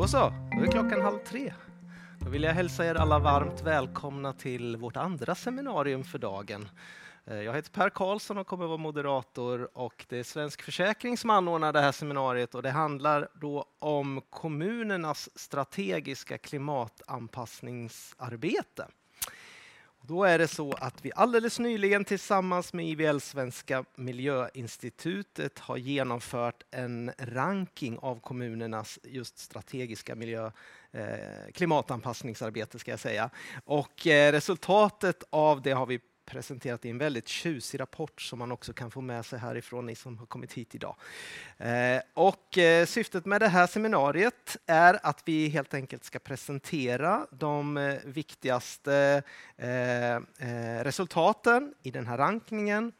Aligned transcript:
Då 0.00 0.06
så, 0.08 0.32
då 0.56 0.62
är 0.62 0.70
klockan 0.70 1.00
halv 1.00 1.18
tre. 1.18 1.52
Då 2.18 2.30
vill 2.30 2.42
jag 2.42 2.52
hälsa 2.52 2.86
er 2.86 2.94
alla 2.94 3.18
varmt 3.18 3.62
välkomna 3.62 4.32
till 4.32 4.76
vårt 4.76 4.96
andra 4.96 5.34
seminarium 5.34 6.04
för 6.04 6.18
dagen. 6.18 6.68
Eh, 7.24 7.42
jag 7.42 7.54
heter 7.54 7.70
Per 7.70 7.90
Karlsson 7.90 8.38
och 8.38 8.46
kommer 8.46 8.66
vara 8.66 8.76
moderator 8.76 9.78
och 9.78 10.04
det 10.08 10.18
är 10.18 10.24
Svensk 10.24 10.62
Försäkring 10.62 11.18
som 11.18 11.30
anordnar 11.30 11.72
det 11.72 11.80
här 11.80 11.92
seminariet 11.92 12.54
och 12.54 12.62
det 12.62 12.70
handlar 12.70 13.28
då 13.40 13.64
om 13.78 14.22
kommunernas 14.30 15.28
strategiska 15.34 16.38
klimatanpassningsarbete. 16.38 18.86
Då 20.02 20.24
är 20.24 20.38
det 20.38 20.48
så 20.48 20.72
att 20.72 21.04
vi 21.04 21.12
alldeles 21.14 21.58
nyligen 21.58 22.04
tillsammans 22.04 22.72
med 22.72 22.86
IVL 22.86 23.18
Svenska 23.18 23.84
Miljöinstitutet 23.96 25.58
har 25.58 25.76
genomfört 25.76 26.62
en 26.70 27.12
ranking 27.18 27.98
av 27.98 28.20
kommunernas 28.20 28.98
just 29.02 29.38
strategiska 29.38 30.14
miljö 30.14 30.50
eh, 30.90 31.52
klimatanpassningsarbete 31.54 32.78
ska 32.78 32.90
jag 32.90 33.00
säga. 33.00 33.30
Och 33.64 34.06
eh, 34.06 34.32
resultatet 34.32 35.24
av 35.30 35.62
det 35.62 35.72
har 35.72 35.86
vi 35.86 36.00
presenterat 36.30 36.84
i 36.84 36.90
en 36.90 36.98
väldigt 36.98 37.28
tjusig 37.28 37.80
rapport 37.80 38.20
som 38.20 38.38
man 38.38 38.52
också 38.52 38.72
kan 38.72 38.90
få 38.90 39.00
med 39.00 39.26
sig 39.26 39.38
härifrån, 39.38 39.86
ni 39.86 39.94
som 39.94 40.18
har 40.18 40.26
kommit 40.26 40.52
hit 40.52 40.74
idag. 40.74 40.96
Eh, 41.58 42.00
och 42.14 42.58
eh, 42.58 42.86
syftet 42.86 43.26
med 43.26 43.40
det 43.40 43.48
här 43.48 43.66
seminariet 43.66 44.56
är 44.66 44.98
att 45.02 45.22
vi 45.24 45.48
helt 45.48 45.74
enkelt 45.74 46.04
ska 46.04 46.18
presentera 46.18 47.26
de 47.30 47.76
eh, 47.76 47.94
viktigaste 48.04 49.22
resultaten 50.82 51.74
i 51.82 51.90
den 51.90 52.06
här 52.06 52.18
rankningen. 52.18 52.92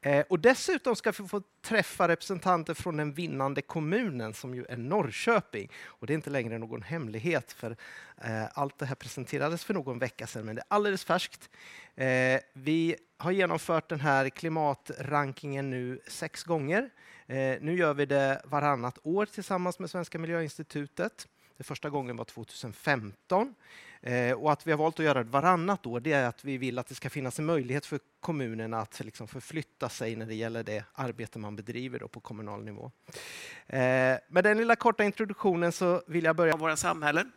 Eh, 0.00 0.24
och 0.28 0.40
dessutom 0.40 0.96
ska 0.96 1.10
vi 1.10 1.28
få 1.28 1.42
träffa 1.62 2.08
representanter 2.08 2.74
från 2.74 2.96
den 2.96 3.12
vinnande 3.12 3.62
kommunen 3.62 4.34
som 4.34 4.54
ju 4.54 4.64
är 4.68 4.76
Norrköping. 4.76 5.72
Och 5.84 6.06
det 6.06 6.12
är 6.12 6.14
inte 6.14 6.30
längre 6.30 6.58
någon 6.58 6.82
hemlighet 6.82 7.52
för 7.52 7.76
eh, 8.16 8.44
allt 8.52 8.78
det 8.78 8.86
här 8.86 8.94
presenterades 8.94 9.64
för 9.64 9.74
någon 9.74 9.98
vecka 9.98 10.26
sedan 10.26 10.44
men 10.44 10.56
det 10.56 10.60
är 10.60 10.66
alldeles 10.68 11.04
färskt. 11.04 11.50
Eh, 11.94 12.40
vi 12.52 12.96
har 13.16 13.30
genomfört 13.30 13.88
den 13.88 14.00
här 14.00 14.28
klimatrankingen 14.28 15.70
nu 15.70 16.00
sex 16.08 16.44
gånger. 16.44 16.90
Eh, 17.26 17.56
nu 17.60 17.76
gör 17.76 17.94
vi 17.94 18.06
det 18.06 18.42
varannat 18.44 18.98
år 19.02 19.26
tillsammans 19.26 19.78
med 19.78 19.90
Svenska 19.90 20.18
Miljöinstitutet. 20.18 21.28
Det 21.56 21.64
första 21.64 21.90
gången 21.90 22.16
var 22.16 22.24
2015. 22.24 23.54
Eh, 24.00 24.32
och 24.32 24.52
att 24.52 24.66
vi 24.66 24.70
har 24.70 24.78
valt 24.78 25.00
att 25.00 25.04
göra 25.04 25.24
det 25.24 25.30
varannat 25.30 25.86
år 25.86 26.00
det 26.00 26.12
är 26.12 26.28
att 26.28 26.44
vi 26.44 26.58
vill 26.58 26.78
att 26.78 26.86
det 26.86 26.94
ska 26.94 27.10
finnas 27.10 27.38
en 27.38 27.44
möjlighet 27.44 27.86
för 27.86 28.00
kommunerna 28.20 28.80
att 28.80 29.00
liksom 29.00 29.28
förflytta 29.28 29.88
sig 29.88 30.16
när 30.16 30.26
det 30.26 30.34
gäller 30.34 30.62
det 30.62 30.84
arbete 30.92 31.38
man 31.38 31.56
bedriver 31.56 31.98
då 31.98 32.08
på 32.08 32.20
kommunal 32.20 32.64
nivå. 32.64 32.90
Eh, 33.66 33.78
med 34.28 34.44
den 34.44 34.58
lilla 34.58 34.76
korta 34.76 35.04
introduktionen 35.04 35.72
så 35.72 36.02
vill 36.06 36.24
jag 36.24 36.36
börja 36.36 36.52
med 36.52 36.60
våra 36.60 36.76
samhällen. 36.76 37.32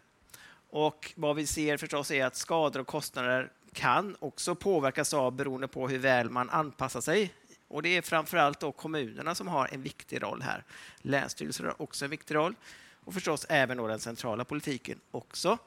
Och 0.70 1.14
vad 1.16 1.36
vi 1.36 1.48
ser 1.48 1.78
förstås 1.78 2.12
är 2.12 2.26
att 2.26 2.36
skador 2.36 2.80
och 2.80 2.88
kostnader 2.88 3.52
kan 3.74 4.16
också 4.20 4.56
påverkas 4.56 5.14
av 5.14 5.32
beroende 5.32 5.68
på 5.68 5.88
hur 5.88 6.00
väl 6.00 6.30
man 6.30 6.50
anpassar 6.50 7.02
sig. 7.02 7.34
Och 7.68 7.82
det 7.82 7.98
är 7.98 8.02
framförallt 8.02 8.60
då 8.60 8.72
kommunerna 8.72 9.36
som 9.36 9.48
har 9.48 9.70
en 9.74 9.82
viktig 9.82 10.24
roll 10.24 10.42
här. 10.42 10.64
Länsstyrelser 10.98 11.64
har 11.64 11.82
också 11.82 12.06
en 12.06 12.12
viktig 12.12 12.36
roll 12.36 12.56
och 13.06 13.14
förstås 13.14 13.46
även 13.50 13.78
då 13.78 13.88
den 13.88 14.00
centrala 14.00 14.46
politiken 14.46 15.00
också. 15.12 15.58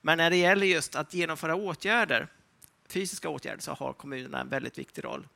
Men 0.00 0.18
när 0.18 0.30
det 0.30 0.36
gäller 0.36 0.66
just 0.66 0.96
att 0.96 1.14
genomföra 1.14 1.54
åtgärder, 1.54 2.28
fysiska 2.88 3.28
åtgärder, 3.28 3.62
så 3.62 3.72
har 3.72 3.92
kommunerna 3.92 4.40
en 4.40 4.48
väldigt 4.48 4.78
viktig 4.78 5.04
roll. 5.04 5.28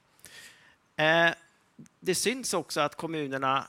Eh, 0.96 1.30
det 2.00 2.14
syns 2.14 2.54
också 2.54 2.80
att 2.80 2.94
kommunerna 2.94 3.64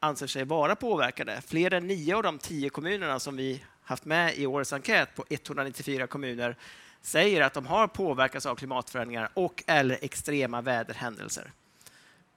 anser 0.00 0.26
sig 0.26 0.44
vara 0.44 0.76
påverkade. 0.76 1.42
Fler 1.46 1.74
än 1.74 1.86
nio 1.86 2.16
av 2.16 2.22
de 2.22 2.38
tio 2.38 2.70
kommunerna 2.70 3.20
som 3.20 3.36
vi 3.36 3.64
haft 3.82 4.04
med 4.04 4.38
i 4.38 4.46
årets 4.46 4.72
enkät 4.72 5.14
på 5.14 5.24
194 5.28 6.06
kommuner 6.06 6.56
säger 7.02 7.40
att 7.40 7.54
de 7.54 7.66
har 7.66 7.86
påverkats 7.86 8.46
av 8.46 8.54
klimatförändringar 8.54 9.28
och 9.34 9.64
eller 9.66 9.98
extrema 10.02 10.60
väderhändelser. 10.60 11.52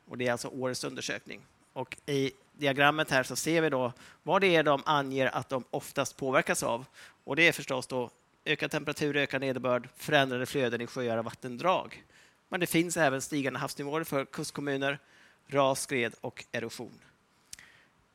Och 0.07 0.17
det 0.17 0.27
är 0.27 0.31
alltså 0.31 0.47
årets 0.47 0.83
undersökning. 0.83 1.41
Och 1.73 1.97
I 2.05 2.31
diagrammet 2.57 3.12
här 3.12 3.23
så 3.23 3.35
ser 3.35 3.62
vi 3.62 3.69
då 3.69 3.94
vad 4.23 4.41
det 4.41 4.56
är 4.56 4.63
de 4.63 4.81
anger 4.85 5.35
att 5.35 5.50
de 5.50 5.63
oftast 5.72 6.18
påverkas 6.18 6.63
av. 6.63 6.85
Och 7.23 7.35
det 7.35 7.47
är 7.47 7.51
förstås 7.51 7.88
då 7.88 8.09
ökad 8.45 8.72
temperatur, 8.72 9.16
ökad 9.18 9.41
nederbörd, 9.41 9.90
förändrade 9.95 10.45
flöden 10.45 10.81
i 10.81 10.88
sjöar 10.88 11.18
och 11.18 11.25
vattendrag. 11.25 12.03
Men 12.50 12.59
det 12.59 12.68
finns 12.68 12.97
även 12.97 13.22
stigande 13.22 13.59
havsnivåer 13.59 14.03
för 14.03 14.25
kustkommuner, 14.25 15.00
ras, 15.47 15.81
skred 15.81 16.16
och 16.22 16.45
erosion. 16.51 17.00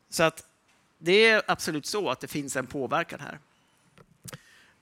Så 0.08 0.22
att 0.22 0.46
det 0.98 1.26
är 1.26 1.42
absolut 1.46 1.86
så 1.86 2.10
att 2.10 2.20
det 2.20 2.28
finns 2.28 2.56
en 2.56 2.66
påverkan 2.66 3.20
här. 3.20 3.38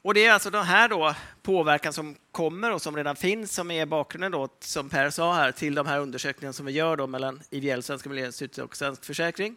Och 0.02 0.14
Det 0.14 0.26
är 0.26 0.32
alltså 0.32 0.50
den 0.50 0.64
här 0.64 0.88
då 0.88 1.14
påverkan 1.42 1.92
som 1.92 2.16
kommer 2.30 2.72
och 2.72 2.82
som 2.82 2.96
redan 2.96 3.16
finns 3.16 3.54
som 3.54 3.70
är 3.70 3.86
bakgrunden, 3.86 4.32
då, 4.32 4.48
som 4.60 4.88
Per 4.88 5.10
sa 5.10 5.34
här, 5.34 5.52
till 5.52 5.74
de 5.74 5.86
här 5.86 5.98
undersökningarna 5.98 6.52
som 6.52 6.66
vi 6.66 6.72
gör 6.72 6.96
då 6.96 7.06
mellan 7.06 7.42
IVL, 7.50 7.82
Svenska 7.82 8.08
Miljöinstitutet 8.08 8.64
och 8.64 8.76
Svensk 8.76 9.04
Försäkring. 9.04 9.56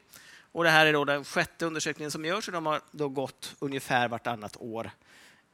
Och 0.51 0.63
det 0.63 0.69
här 0.69 0.85
är 0.85 0.93
då 0.93 1.05
den 1.05 1.23
sjätte 1.23 1.65
undersökningen 1.65 2.11
som 2.11 2.25
görs 2.25 2.47
och 2.47 2.53
de 2.53 2.65
har 2.65 2.81
då 2.91 3.09
gått 3.09 3.55
ungefär 3.59 4.07
vartannat 4.07 4.57
år 4.57 4.91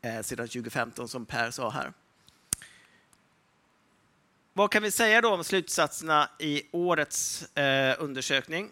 eh, 0.02 0.22
sedan 0.22 0.48
2015, 0.48 1.08
som 1.08 1.26
Per 1.26 1.52
sa 1.52 1.70
här. 1.70 1.94
Vad 4.54 4.72
kan 4.72 4.84
vi 4.84 4.92
säga 4.92 5.22
då 5.22 5.30
om 5.30 5.44
slutsatserna 5.44 6.30
i 6.40 6.64
årets 6.72 7.44
eh, 7.58 7.96
undersökning? 8.00 8.72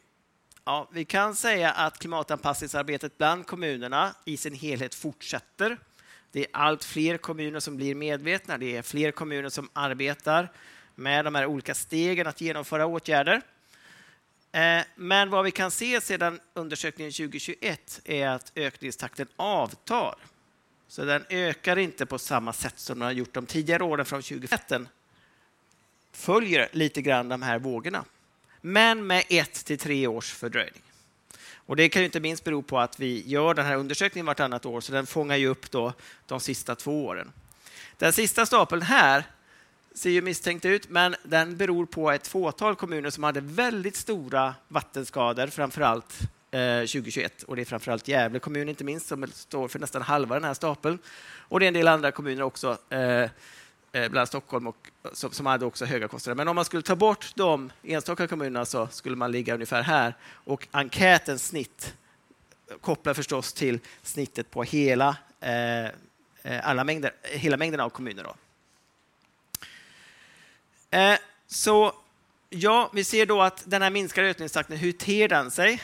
Ja, 0.65 0.89
vi 0.91 1.05
kan 1.05 1.35
säga 1.35 1.71
att 1.71 1.99
klimatanpassningsarbetet 1.99 3.17
bland 3.17 3.47
kommunerna 3.47 4.15
i 4.25 4.37
sin 4.37 4.53
helhet 4.53 4.95
fortsätter. 4.95 5.77
Det 6.37 6.43
är 6.43 6.49
allt 6.51 6.83
fler 6.83 7.17
kommuner 7.17 7.59
som 7.59 7.77
blir 7.77 7.95
medvetna. 7.95 8.57
Det 8.57 8.77
är 8.77 8.81
fler 8.81 9.11
kommuner 9.11 9.49
som 9.49 9.69
arbetar 9.73 10.51
med 10.95 11.25
de 11.25 11.35
här 11.35 11.45
olika 11.45 11.75
stegen 11.75 12.27
att 12.27 12.41
genomföra 12.41 12.85
åtgärder. 12.85 13.41
Eh, 14.51 14.81
men 14.95 15.29
vad 15.29 15.45
vi 15.45 15.51
kan 15.51 15.71
se 15.71 16.01
sedan 16.01 16.39
undersökningen 16.53 17.11
2021 17.11 18.01
är 18.03 18.27
att 18.27 18.51
ökningstakten 18.55 19.27
avtar. 19.35 20.15
Så 20.87 21.05
den 21.05 21.25
ökar 21.29 21.77
inte 21.77 22.05
på 22.05 22.19
samma 22.19 22.53
sätt 22.53 22.79
som 22.79 22.99
den 22.99 23.05
har 23.05 23.13
gjort 23.13 23.33
de 23.33 23.45
tidigare 23.45 23.83
åren 23.83 24.05
från 24.05 24.21
2015. 24.21 24.87
Följer 26.11 26.69
lite 26.71 27.01
grann 27.01 27.29
de 27.29 27.41
här 27.41 27.59
vågorna, 27.59 28.05
men 28.61 29.07
med 29.07 29.23
ett 29.29 29.65
till 29.65 29.79
tre 29.79 30.07
års 30.07 30.33
fördröjning. 30.33 30.83
Och 31.67 31.75
det 31.75 31.89
kan 31.89 32.01
ju 32.01 32.05
inte 32.05 32.19
minst 32.19 32.43
bero 32.43 32.61
på 32.61 32.79
att 32.79 32.99
vi 32.99 33.23
gör 33.25 33.53
den 33.53 33.65
här 33.65 33.75
undersökningen 33.75 34.25
vartannat 34.25 34.65
år, 34.65 34.81
så 34.81 34.91
den 34.91 35.07
fångar 35.07 35.35
ju 35.35 35.47
upp 35.47 35.71
då 35.71 35.93
de 36.25 36.39
sista 36.39 36.75
två 36.75 37.05
åren. 37.05 37.31
Den 37.97 38.13
sista 38.13 38.45
stapeln 38.45 38.81
här 38.81 39.23
ser 39.95 40.09
ju 40.09 40.21
misstänkt 40.21 40.65
ut, 40.65 40.89
men 40.89 41.15
den 41.23 41.57
beror 41.57 41.85
på 41.85 42.11
ett 42.11 42.27
fåtal 42.27 42.75
kommuner 42.75 43.09
som 43.09 43.23
hade 43.23 43.41
väldigt 43.41 43.95
stora 43.95 44.55
vattenskador, 44.67 45.47
framför 45.47 45.81
allt 45.81 46.19
2021. 46.51 47.43
Och 47.43 47.55
det 47.55 47.61
är 47.61 47.65
framför 47.65 47.91
allt 47.91 48.07
Gävle 48.07 48.39
kommun, 48.39 48.69
inte 48.69 48.83
minst, 48.83 49.07
som 49.07 49.27
står 49.33 49.67
för 49.67 49.79
nästan 49.79 50.01
halva 50.01 50.35
den 50.35 50.43
här 50.43 50.53
stapeln. 50.53 50.99
Och 51.39 51.59
det 51.59 51.65
är 51.65 51.67
en 51.67 51.73
del 51.73 51.87
andra 51.87 52.11
kommuner 52.11 52.41
också, 52.41 52.77
eh, 52.89 53.29
Eh, 53.91 54.09
bland 54.09 54.27
Stockholm, 54.27 54.67
och, 54.67 54.91
eh, 55.03 55.11
som, 55.13 55.31
som 55.31 55.45
hade 55.45 55.65
också 55.65 55.85
höga 55.85 56.07
kostnader. 56.07 56.35
Men 56.35 56.47
om 56.47 56.55
man 56.55 56.65
skulle 56.65 56.83
ta 56.83 56.95
bort 56.95 57.31
de 57.35 57.71
enstaka 57.83 58.27
kommunerna 58.27 58.65
så 58.65 58.87
skulle 58.87 59.15
man 59.15 59.31
ligga 59.31 59.53
ungefär 59.53 59.81
här. 59.81 60.13
Och 60.29 60.67
enkätens 60.71 61.47
snitt 61.47 61.95
eh, 62.71 62.77
kopplar 62.77 63.13
förstås 63.13 63.53
till 63.53 63.79
snittet 64.03 64.51
på 64.51 64.63
hela, 64.63 65.17
eh, 65.39 65.89
alla 66.63 66.83
mängder, 66.83 67.11
hela 67.23 67.57
mängden 67.57 67.79
av 67.79 67.89
kommuner. 67.89 68.23
Då. 68.23 68.35
Eh, 70.97 71.17
så 71.47 71.93
ja, 72.49 72.89
vi 72.93 73.03
ser 73.03 73.25
då 73.25 73.41
att 73.41 73.63
den 73.65 73.81
här 73.81 73.89
minskade 73.89 74.27
ökningstakten, 74.27 74.77
hur 74.77 74.91
ter 74.91 75.27
den 75.27 75.51
sig? 75.51 75.81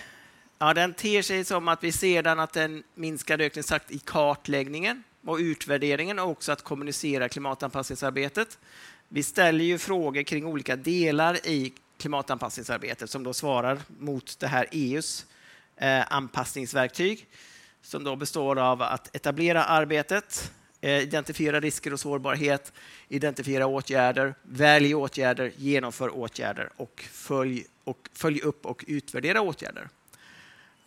Ja, 0.60 0.74
den 0.74 0.94
ter 0.94 1.22
sig 1.22 1.46
som 1.46 1.68
att 1.68 1.84
vi 1.84 1.92
ser 1.92 2.24
den 2.24 2.40
att 2.40 2.54
den 2.54 2.84
minskade 2.96 3.46
ökningstakt 3.46 3.92
i 3.92 4.00
kartläggningen 4.00 5.04
och 5.26 5.38
utvärderingen 5.38 6.20
och 6.20 6.30
också 6.30 6.52
att 6.52 6.62
kommunicera 6.62 7.30
klimatanpassningsarbetet. 7.30 8.60
Vi 9.08 9.24
ställer 9.24 9.64
ju 9.64 9.78
frågor 9.78 10.24
kring 10.24 10.46
olika 10.46 10.76
delar 10.76 11.48
i 11.48 11.74
klimatanpassningsarbetet 11.98 13.10
som 13.10 13.24
då 13.24 13.34
svarar 13.34 13.80
mot 14.00 14.40
det 14.40 14.48
här 14.48 14.68
EUs 14.72 15.26
eh, 15.78 16.14
anpassningsverktyg 16.14 17.28
som 17.82 18.04
då 18.04 18.16
består 18.16 18.60
av 18.60 18.82
att 18.82 19.16
etablera 19.16 19.64
arbetet, 19.64 20.52
Eh, 20.84 21.00
identifiera 21.00 21.60
risker 21.60 21.94
och 21.94 22.00
sårbarhet, 22.00 22.74
identifiera 23.08 23.68
åtgärder, 23.68 24.36
välj 24.42 24.96
åtgärder, 24.96 25.52
genomför 25.58 26.18
åtgärder 26.18 26.70
och 26.78 27.06
följ, 27.12 27.66
och 27.84 28.10
följ 28.14 28.42
upp 28.42 28.66
och 28.66 28.86
utvärdera 28.88 29.42
åtgärder. 29.42 29.90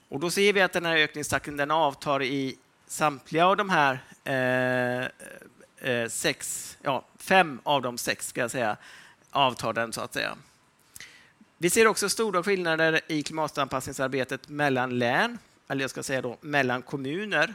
Och 0.08 0.20
då 0.20 0.30
ser 0.30 0.52
vi 0.52 0.60
att 0.60 0.72
den 0.72 0.84
här 0.84 0.96
ökningstakten 0.96 1.56
den 1.56 1.70
avtar 1.70 2.22
i 2.22 2.56
samtliga 2.86 3.46
av 3.46 3.56
de 3.56 3.70
här 3.70 3.98
Eh, 4.26 5.08
eh, 5.90 6.08
sex, 6.08 6.76
ja, 6.82 7.04
fem 7.18 7.60
av 7.62 7.82
de 7.82 7.98
sex 7.98 8.28
ska 8.28 8.40
jag 8.40 8.50
säga, 8.50 8.76
avtar 9.30 9.72
den 9.72 9.92
så 9.92 10.00
att 10.00 10.14
säga. 10.14 10.36
Vi 11.58 11.70
ser 11.70 11.86
också 11.86 12.08
stora 12.08 12.42
skillnader 12.42 13.00
i 13.06 13.22
klimatanpassningsarbetet 13.22 14.48
mellan 14.48 14.98
län, 14.98 15.38
eller 15.68 15.82
jag 15.82 15.90
ska 15.90 16.02
säga 16.02 16.22
då 16.22 16.36
mellan 16.40 16.82
kommuner. 16.82 17.54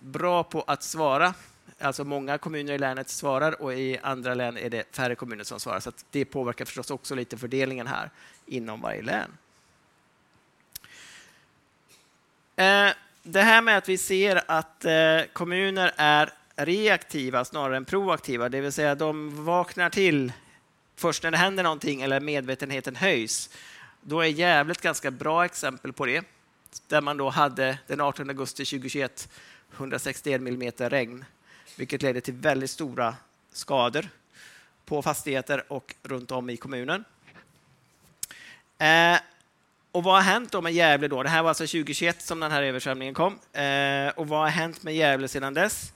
bra 0.00 0.44
på 0.44 0.62
att 0.62 0.82
svara. 0.82 1.34
Alltså 1.78 2.04
många 2.04 2.38
kommuner 2.38 2.72
i 2.72 2.78
länet 2.78 3.08
svarar 3.08 3.62
och 3.62 3.74
i 3.74 3.98
andra 4.02 4.34
län 4.34 4.56
är 4.56 4.70
det 4.70 4.96
färre 4.96 5.14
kommuner 5.14 5.44
som 5.44 5.60
svarar. 5.60 5.80
Så 5.80 5.92
det 6.10 6.24
påverkar 6.24 6.64
förstås 6.64 6.90
också 6.90 7.14
lite 7.14 7.38
fördelningen 7.38 7.86
här 7.86 8.10
inom 8.46 8.80
varje 8.80 9.02
län. 9.02 9.30
Eh, 12.56 12.94
det 13.26 13.42
här 13.42 13.62
med 13.62 13.78
att 13.78 13.88
vi 13.88 13.98
ser 13.98 14.42
att 14.46 14.84
eh, 14.84 15.20
kommuner 15.32 15.92
är 15.96 16.32
reaktiva 16.56 17.44
snarare 17.44 17.76
än 17.76 17.84
proaktiva, 17.84 18.48
det 18.48 18.60
vill 18.60 18.72
säga 18.72 18.94
de 18.94 19.44
vaknar 19.44 19.90
till 19.90 20.32
först 20.96 21.22
när 21.22 21.30
det 21.30 21.36
händer 21.36 21.62
någonting 21.62 22.02
eller 22.02 22.20
medvetenheten 22.20 22.96
höjs. 22.96 23.50
Då 24.00 24.20
är 24.20 24.26
Gävle 24.26 24.72
ett 24.72 24.80
ganska 24.80 25.10
bra 25.10 25.44
exempel 25.44 25.92
på 25.92 26.06
det. 26.06 26.24
Där 26.88 27.00
man 27.00 27.16
då 27.16 27.30
hade 27.30 27.78
den 27.86 28.00
18 28.00 28.28
augusti 28.28 28.64
2021 28.64 29.28
161 29.76 30.40
millimeter 30.40 30.90
regn, 30.90 31.24
vilket 31.76 32.02
ledde 32.02 32.20
till 32.20 32.34
väldigt 32.34 32.70
stora 32.70 33.14
skador 33.52 34.08
på 34.84 35.02
fastigheter 35.02 35.72
och 35.72 35.94
runt 36.02 36.30
om 36.30 36.50
i 36.50 36.56
kommunen. 36.56 37.04
Eh, 38.78 39.16
och 39.94 40.04
vad 40.04 40.14
har 40.14 40.22
hänt 40.22 40.52
då 40.52 40.60
med 40.60 40.72
Gävle 40.72 41.08
då? 41.08 41.22
Det 41.22 41.28
här 41.28 41.42
var 41.42 41.48
alltså 41.48 41.66
2021 41.66 42.22
som 42.22 42.40
den 42.40 42.52
här 42.52 42.62
översvämningen 42.62 43.14
kom. 43.14 43.38
Eh, 43.52 44.08
och 44.16 44.28
vad 44.28 44.40
har 44.40 44.48
hänt 44.48 44.82
med 44.82 44.94
Gävle 44.94 45.28
sedan 45.28 45.54
dess? 45.54 45.92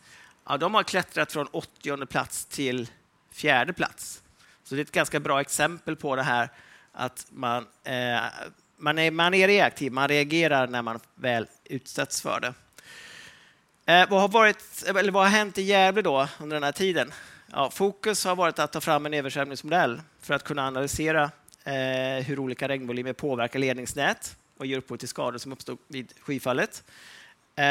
Ja, 0.48 0.56
de 0.56 0.74
har 0.74 0.82
klättrat 0.82 1.32
från 1.32 1.46
80 1.46 2.06
plats 2.06 2.44
till 2.44 2.88
fjärde 3.32 3.72
plats. 3.72 4.22
Så 4.64 4.74
det 4.74 4.80
är 4.80 4.84
ett 4.84 4.92
ganska 4.92 5.20
bra 5.20 5.40
exempel 5.40 5.96
på 5.96 6.16
det 6.16 6.22
här 6.22 6.48
att 6.92 7.26
man, 7.30 7.66
eh, 7.84 8.20
man, 8.76 8.98
är, 8.98 9.10
man 9.10 9.34
är 9.34 9.48
reaktiv, 9.48 9.92
man 9.92 10.08
reagerar 10.08 10.66
när 10.66 10.82
man 10.82 11.00
väl 11.14 11.46
utsätts 11.64 12.22
för 12.22 12.40
det. 12.40 12.54
Eh, 13.92 14.10
vad, 14.10 14.20
har 14.20 14.28
varit, 14.28 14.84
eller 14.86 15.12
vad 15.12 15.22
har 15.22 15.30
hänt 15.30 15.58
i 15.58 15.62
Gävle 15.62 16.02
då 16.02 16.28
under 16.38 16.56
den 16.56 16.62
här 16.62 16.72
tiden? 16.72 17.12
Ja, 17.52 17.70
fokus 17.70 18.24
har 18.24 18.36
varit 18.36 18.58
att 18.58 18.72
ta 18.72 18.80
fram 18.80 19.06
en 19.06 19.14
översvämningsmodell 19.14 20.00
för 20.20 20.34
att 20.34 20.44
kunna 20.44 20.66
analysera 20.66 21.30
eh, 21.68 22.24
hur 22.24 22.38
olika 22.38 22.68
regnvolymer 22.68 23.12
påverkar 23.12 23.58
ledningsnät 23.58 24.36
och 24.56 24.66
ger 24.66 24.78
upphov 24.78 24.96
till 24.96 25.08
skador 25.08 25.38
som 25.38 25.52
uppstod 25.52 25.78
vid 25.88 26.12
skyfallet. 26.20 26.84
Eh, 27.56 27.64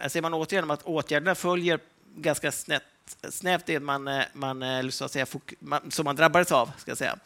här 0.00 0.08
ser 0.08 0.22
man 0.22 0.34
återigen 0.34 0.70
att 0.70 0.82
åtgärderna 0.82 1.34
följer 1.34 1.80
ganska 2.16 2.52
snett, 2.52 2.82
snävt 3.30 3.66
det 3.66 3.80
man, 3.80 4.08
eh, 4.08 4.24
man, 4.32 4.62
eh, 4.62 4.88
så 4.88 5.04
att 5.04 5.10
säga, 5.10 5.26
man, 5.58 5.90
som 5.90 6.04
man 6.04 6.16
drabbades 6.16 6.52
av. 6.52 6.72
Ska 6.76 6.90
jag 6.90 6.98
säga. 6.98 7.18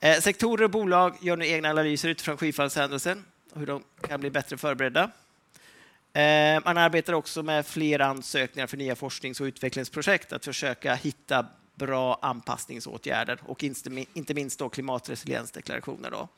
Eh, 0.00 0.20
sektorer 0.20 0.64
och 0.64 0.70
bolag 0.70 1.16
gör 1.20 1.36
nu 1.36 1.46
egna 1.46 1.70
analyser 1.70 2.08
utifrån 2.08 2.36
skyfallshändelsen 2.36 3.24
och 3.52 3.60
hur 3.60 3.66
de 3.66 3.82
kan 4.08 4.20
bli 4.20 4.30
bättre 4.30 4.56
förberedda. 4.56 5.10
Eh, 6.12 6.62
man 6.64 6.78
arbetar 6.78 7.12
också 7.12 7.42
med 7.42 7.66
fler 7.66 8.00
ansökningar 8.00 8.66
för 8.66 8.76
nya 8.76 8.96
forsknings 8.96 9.40
och 9.40 9.44
utvecklingsprojekt 9.44 10.32
att 10.32 10.44
försöka 10.44 10.94
hitta 10.94 11.46
bra 11.74 12.18
anpassningsåtgärder 12.22 13.40
och 13.46 13.64
inte 14.14 14.34
minst 14.34 14.58
då 14.58 14.68
klimatresiliensdeklarationer 14.68 16.10
då, 16.10 16.28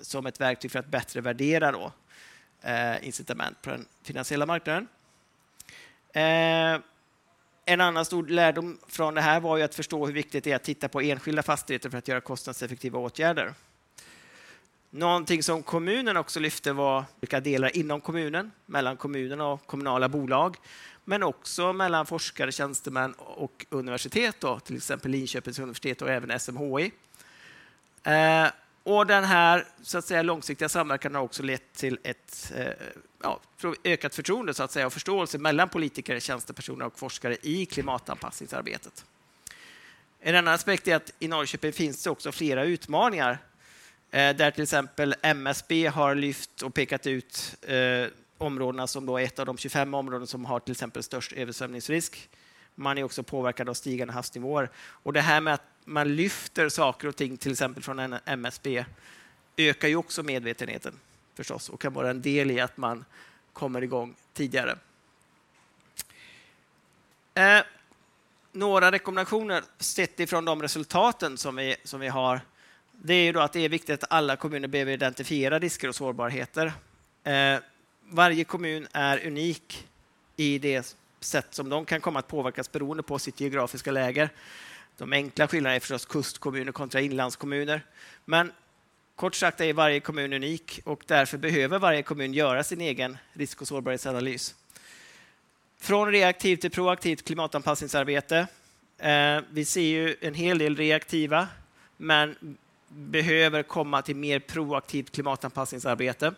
som 0.00 0.26
ett 0.26 0.40
verktyg 0.40 0.70
för 0.70 0.78
att 0.78 0.86
bättre 0.86 1.20
värdera 1.20 1.72
då, 1.72 1.92
eh, 2.62 3.06
incitament 3.06 3.62
på 3.62 3.70
den 3.70 3.86
finansiella 4.02 4.46
marknaden. 4.46 4.88
Eh, 6.12 6.80
en 7.64 7.80
annan 7.80 8.04
stor 8.04 8.26
lärdom 8.26 8.78
från 8.86 9.14
det 9.14 9.20
här 9.20 9.40
var 9.40 9.56
ju 9.56 9.62
att 9.62 9.74
förstå 9.74 10.06
hur 10.06 10.12
viktigt 10.12 10.44
det 10.44 10.52
är 10.52 10.56
att 10.56 10.64
titta 10.64 10.88
på 10.88 11.00
enskilda 11.00 11.42
fastigheter 11.42 11.90
för 11.90 11.98
att 11.98 12.08
göra 12.08 12.20
kostnadseffektiva 12.20 12.98
åtgärder. 12.98 13.54
Någonting 14.90 15.42
som 15.42 15.62
kommunen 15.62 16.16
också 16.16 16.40
lyfte 16.40 16.72
var 16.72 17.04
vilka 17.20 17.40
delar 17.40 17.76
inom 17.76 18.00
kommunen, 18.00 18.50
mellan 18.66 18.96
kommunen 18.96 19.40
och 19.40 19.66
kommunala 19.66 20.08
bolag, 20.08 20.56
men 21.04 21.22
också 21.22 21.72
mellan 21.72 22.06
forskare, 22.06 22.52
tjänstemän 22.52 23.12
och 23.18 23.66
universitet, 23.68 24.36
då, 24.40 24.60
till 24.60 24.76
exempel 24.76 25.10
Linköpings 25.10 25.58
universitet 25.58 26.02
och 26.02 26.10
även 26.10 26.40
SMHI. 26.40 26.92
Eh, 28.02 28.46
och 28.82 29.06
den 29.06 29.24
här 29.24 29.66
så 29.82 29.98
att 29.98 30.04
säga, 30.04 30.22
långsiktiga 30.22 30.68
samverkan 30.68 31.14
har 31.14 31.22
också 31.22 31.42
lett 31.42 31.72
till 31.72 31.98
ett 32.02 32.52
eh, 32.56 32.66
ja, 33.22 33.40
ökat 33.84 34.14
förtroende 34.14 34.54
så 34.54 34.62
att 34.62 34.72
säga, 34.72 34.86
och 34.86 34.92
förståelse 34.92 35.38
mellan 35.38 35.68
politiker, 35.68 36.20
tjänstepersoner 36.20 36.86
och 36.86 36.98
forskare 36.98 37.36
i 37.42 37.66
klimatanpassningsarbetet. 37.66 39.04
En 40.20 40.34
annan 40.34 40.54
aspekt 40.54 40.88
är 40.88 40.96
att 40.96 41.12
i 41.18 41.28
Norrköping 41.28 41.72
finns 41.72 42.04
det 42.04 42.10
också 42.10 42.32
flera 42.32 42.64
utmaningar 42.64 43.38
eh, 44.10 44.36
där 44.36 44.50
till 44.50 44.62
exempel 44.62 45.14
MSB 45.22 45.86
har 45.86 46.14
lyft 46.14 46.62
och 46.62 46.74
pekat 46.74 47.06
ut 47.06 47.56
eh, 47.62 48.06
områdena 48.42 48.86
som 48.86 49.06
då 49.06 49.18
är 49.18 49.24
ett 49.24 49.38
av 49.38 49.46
de 49.46 49.58
25 49.58 49.94
områden 49.94 50.26
som 50.26 50.44
har 50.44 50.60
till 50.60 50.72
exempel 50.72 51.02
störst 51.02 51.32
översvämningsrisk. 51.32 52.28
Man 52.74 52.98
är 52.98 53.02
också 53.02 53.22
påverkad 53.22 53.68
av 53.68 53.74
stigande 53.74 54.14
havsnivåer. 54.14 54.70
Och 54.76 55.12
det 55.12 55.20
här 55.20 55.40
med 55.40 55.54
att 55.54 55.62
man 55.84 56.16
lyfter 56.16 56.68
saker 56.68 57.08
och 57.08 57.16
ting, 57.16 57.36
till 57.36 57.52
exempel 57.52 57.82
från 57.82 57.98
en 57.98 58.16
MSB, 58.24 58.84
ökar 59.56 59.88
ju 59.88 59.96
också 59.96 60.22
medvetenheten 60.22 60.94
förstås 61.34 61.68
och 61.68 61.80
kan 61.80 61.92
vara 61.92 62.10
en 62.10 62.22
del 62.22 62.50
i 62.50 62.60
att 62.60 62.76
man 62.76 63.04
kommer 63.52 63.82
igång 63.82 64.14
tidigare. 64.32 64.78
Eh, 67.34 67.62
några 68.52 68.92
rekommendationer 68.92 69.64
sett 69.78 70.20
ifrån 70.20 70.44
de 70.44 70.62
resultaten 70.62 71.38
som 71.38 71.56
vi, 71.56 71.76
som 71.84 72.00
vi 72.00 72.08
har. 72.08 72.40
Det 72.92 73.14
är 73.14 73.24
ju 73.24 73.32
då 73.32 73.40
att 73.40 73.52
det 73.52 73.60
är 73.60 73.68
viktigt 73.68 74.02
att 74.02 74.12
alla 74.12 74.36
kommuner 74.36 74.68
behöver 74.68 74.92
identifiera 74.92 75.58
risker 75.58 75.88
och 75.88 75.94
sårbarheter. 75.94 76.72
Eh, 77.24 77.58
varje 78.10 78.44
kommun 78.44 78.86
är 78.92 79.26
unik 79.26 79.88
i 80.36 80.58
det 80.58 80.96
sätt 81.20 81.46
som 81.50 81.68
de 81.68 81.84
kan 81.84 82.00
komma 82.00 82.18
att 82.18 82.28
påverkas 82.28 82.72
beroende 82.72 83.02
på 83.02 83.18
sitt 83.18 83.40
geografiska 83.40 83.90
läge. 83.90 84.30
De 84.96 85.12
enkla 85.12 85.48
skillnaderna 85.48 85.76
är 85.76 85.80
förstås 85.80 86.06
kustkommuner 86.06 86.72
kontra 86.72 87.00
inlandskommuner. 87.00 87.82
Men 88.24 88.52
kort 89.16 89.34
sagt 89.34 89.60
är 89.60 89.72
varje 89.72 90.00
kommun 90.00 90.32
unik 90.32 90.80
och 90.84 91.02
därför 91.06 91.38
behöver 91.38 91.78
varje 91.78 92.02
kommun 92.02 92.34
göra 92.34 92.64
sin 92.64 92.80
egen 92.80 93.18
risk 93.32 93.60
och 93.60 93.68
sårbarhetsanalys. 93.68 94.54
Från 95.78 96.12
reaktivt 96.12 96.60
till 96.60 96.70
proaktivt 96.70 97.24
klimatanpassningsarbete. 97.24 98.46
Eh, 98.98 99.40
vi 99.50 99.64
ser 99.64 99.80
ju 99.80 100.16
en 100.20 100.34
hel 100.34 100.58
del 100.58 100.76
reaktiva, 100.76 101.48
men 101.96 102.58
behöver 102.88 103.62
komma 103.62 104.02
till 104.02 104.16
mer 104.16 104.38
proaktivt 104.38 105.12
klimatanpassningsarbete. 105.12 106.34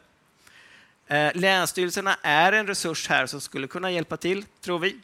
Eh, 1.07 1.31
länsstyrelserna 1.35 2.17
är 2.23 2.53
en 2.53 2.67
resurs 2.67 3.09
här 3.09 3.27
som 3.27 3.41
skulle 3.41 3.67
kunna 3.67 3.91
hjälpa 3.91 4.17
till, 4.17 4.45
tror 4.61 4.79
vi, 4.79 5.01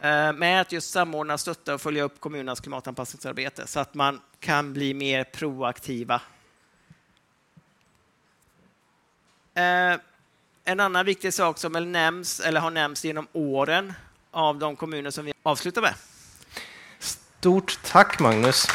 eh, 0.00 0.32
med 0.32 0.60
att 0.60 0.72
just 0.72 0.90
samordna, 0.90 1.38
stötta 1.38 1.74
och 1.74 1.80
följa 1.80 2.02
upp 2.02 2.20
kommunernas 2.20 2.60
klimatanpassningsarbete 2.60 3.66
så 3.66 3.80
att 3.80 3.94
man 3.94 4.20
kan 4.40 4.72
bli 4.72 4.94
mer 4.94 5.24
proaktiva. 5.24 6.20
Eh, 9.54 9.96
en 10.64 10.80
annan 10.80 11.06
viktig 11.06 11.34
sak 11.34 11.58
som 11.58 11.72
väl 11.72 11.86
nämns, 11.86 12.40
eller 12.40 12.60
har 12.60 12.70
nämnts 12.70 13.04
genom 13.04 13.26
åren 13.32 13.92
av 14.30 14.58
de 14.58 14.76
kommuner 14.76 15.10
som 15.10 15.24
vi 15.24 15.32
avslutar 15.42 15.82
med. 15.82 15.94
Stort 16.98 17.78
tack 17.84 18.20
Magnus. 18.20 18.66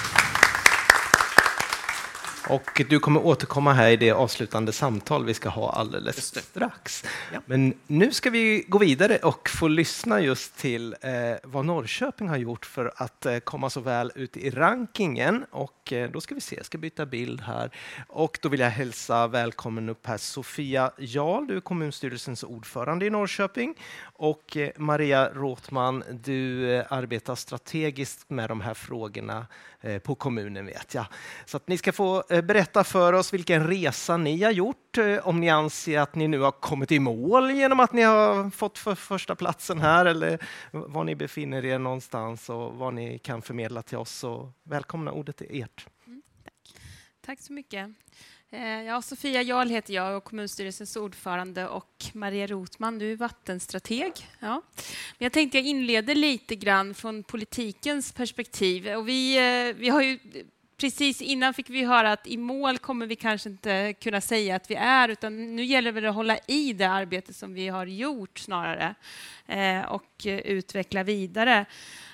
Och 2.50 2.82
du 2.90 3.00
kommer 3.00 3.26
återkomma 3.26 3.74
här 3.74 3.90
i 3.90 3.98
det 3.98 4.12
avslutande 4.12 4.72
samtal 4.72 5.26
vi 5.26 5.34
ska 5.34 5.50
ha 5.50 5.72
alldeles 5.72 6.36
strax. 6.36 7.06
Ja. 7.34 7.42
Men 7.46 7.74
nu 7.88 8.12
ska 8.12 8.30
vi 8.30 8.66
gå 8.68 8.78
vidare 8.78 9.18
och 9.18 9.50
få 9.50 9.68
lyssna 9.68 10.22
just 10.22 10.58
till 10.58 10.96
eh, 11.02 11.12
vad 11.44 11.66
Norrköping 11.66 12.30
har 12.30 12.38
gjort 12.38 12.66
för 12.66 12.94
att 12.96 13.26
eh, 13.26 13.38
komma 13.38 13.70
så 13.70 13.80
väl 13.80 14.12
ut 14.16 14.38
i 14.38 14.50
rankingen. 14.50 15.46
Och 15.52 15.94
eh, 15.94 16.12
då 16.12 16.22
ska 16.22 16.36
vi 16.36 16.42
se, 16.42 16.56
jag 16.56 16.66
ska 16.66 16.78
byta 16.78 17.06
bild 17.06 17.42
här. 17.42 17.72
Och 18.08 18.40
då 18.42 18.50
vill 18.50 18.60
jag 18.60 18.70
hälsa 18.70 19.28
välkommen 19.28 19.90
upp 19.90 20.08
här 20.08 20.18
Sofia 20.18 20.92
Jarl, 20.98 21.48
du 21.48 21.56
är 21.56 21.62
kommunstyrelsens 21.62 22.44
ordförande 22.44 23.06
i 23.06 23.10
Norrköping. 23.10 23.76
Och 24.22 24.58
eh, 24.58 24.72
Maria 24.76 25.30
Råtman, 25.30 26.04
du 26.12 26.72
eh, 26.72 26.86
arbetar 26.90 27.36
strategiskt 27.36 28.30
med 28.30 28.50
de 28.50 28.62
här 28.62 28.74
frågorna 28.74 29.48
eh, 29.82 30.00
på 30.00 30.16
kommunen 30.16 30.66
vet 30.66 30.94
jag. 30.94 31.06
Så 31.46 31.58
att 31.58 31.68
ni 31.68 31.78
ska 31.78 31.92
få 31.92 32.24
berätta 32.30 32.84
för 32.84 33.14
oss 33.14 33.34
vilken 33.34 33.68
resa 33.68 34.18
ni 34.18 34.44
har 34.44 34.52
gjort, 34.52 34.98
om 35.24 35.40
ni 35.40 35.50
anser 35.50 36.00
att 36.00 36.16
ni 36.16 36.28
nu 36.28 36.40
har 36.40 36.52
kommit 36.52 36.92
i 36.92 37.00
mål 37.00 37.52
genom 37.52 37.80
att 37.80 37.94
ni 37.94 38.02
har 38.02 38.50
fått 38.50 38.78
för 38.78 38.96
första 38.96 39.36
platsen 39.36 39.80
här 39.80 40.06
eller 40.06 40.40
var 40.72 41.04
ni 41.04 41.16
befinner 41.16 41.66
er 41.66 41.80
någonstans 41.80 42.50
och 42.50 42.74
vad 42.74 42.94
ni 42.94 43.20
kan 43.20 43.42
förmedla 43.42 43.82
till 43.82 43.98
oss. 43.98 44.12
Så 44.12 44.52
välkomna, 44.64 45.12
ordet 45.12 45.42
är 45.42 45.64
ert. 45.64 45.88
Mm, 46.08 46.22
tack. 46.44 46.82
tack 47.22 47.40
så 47.40 47.54
mycket. 47.54 47.90
Eh, 48.52 48.84
ja, 48.84 49.02
Sofia 49.02 49.42
Jarl 49.42 49.70
heter 49.70 49.94
jag 49.94 50.18
och 50.18 50.24
kommunstyrelsens 50.24 50.96
ordförande 50.96 51.68
och 51.68 52.06
Maria 52.14 52.48
Rotman, 52.48 53.00
du 53.00 53.12
är 53.12 53.16
vattenstrateg. 53.16 54.12
Ja. 54.40 54.62
Men 55.18 55.26
jag 55.26 55.32
tänkte 55.32 55.58
jag 55.58 55.68
inleder 55.68 56.16
lite 56.16 56.56
grann 56.56 56.94
från 56.94 57.24
politikens 57.24 58.12
perspektiv. 58.12 58.88
Och 58.88 59.08
vi, 59.08 59.38
eh, 59.38 59.76
vi 59.76 59.90
har 59.90 60.02
ju 60.02 60.20
precis 60.78 61.22
innan 61.22 61.54
fick 61.54 61.70
vi 61.70 61.84
höra 61.84 62.12
att 62.12 62.28
i 62.28 62.38
mål 62.38 62.78
kommer 62.78 63.06
vi 63.06 63.16
kanske 63.16 63.50
inte 63.50 63.94
kunna 63.94 64.22
säga 64.22 64.56
att 64.56 64.72
vi 64.72 64.76
är, 64.76 65.10
utan 65.10 65.56
nu 65.56 65.64
gäller 65.64 66.02
det 66.02 66.10
att 66.10 66.16
hålla 66.16 66.38
i 66.48 66.74
det 66.74 66.90
arbete 66.90 67.34
som 67.34 67.54
vi 67.54 67.68
har 67.68 67.86
gjort 67.86 68.40
snarare 68.40 68.96
eh, 69.48 69.82
och 69.82 70.26
utveckla 70.26 71.04
vidare. 71.04 71.66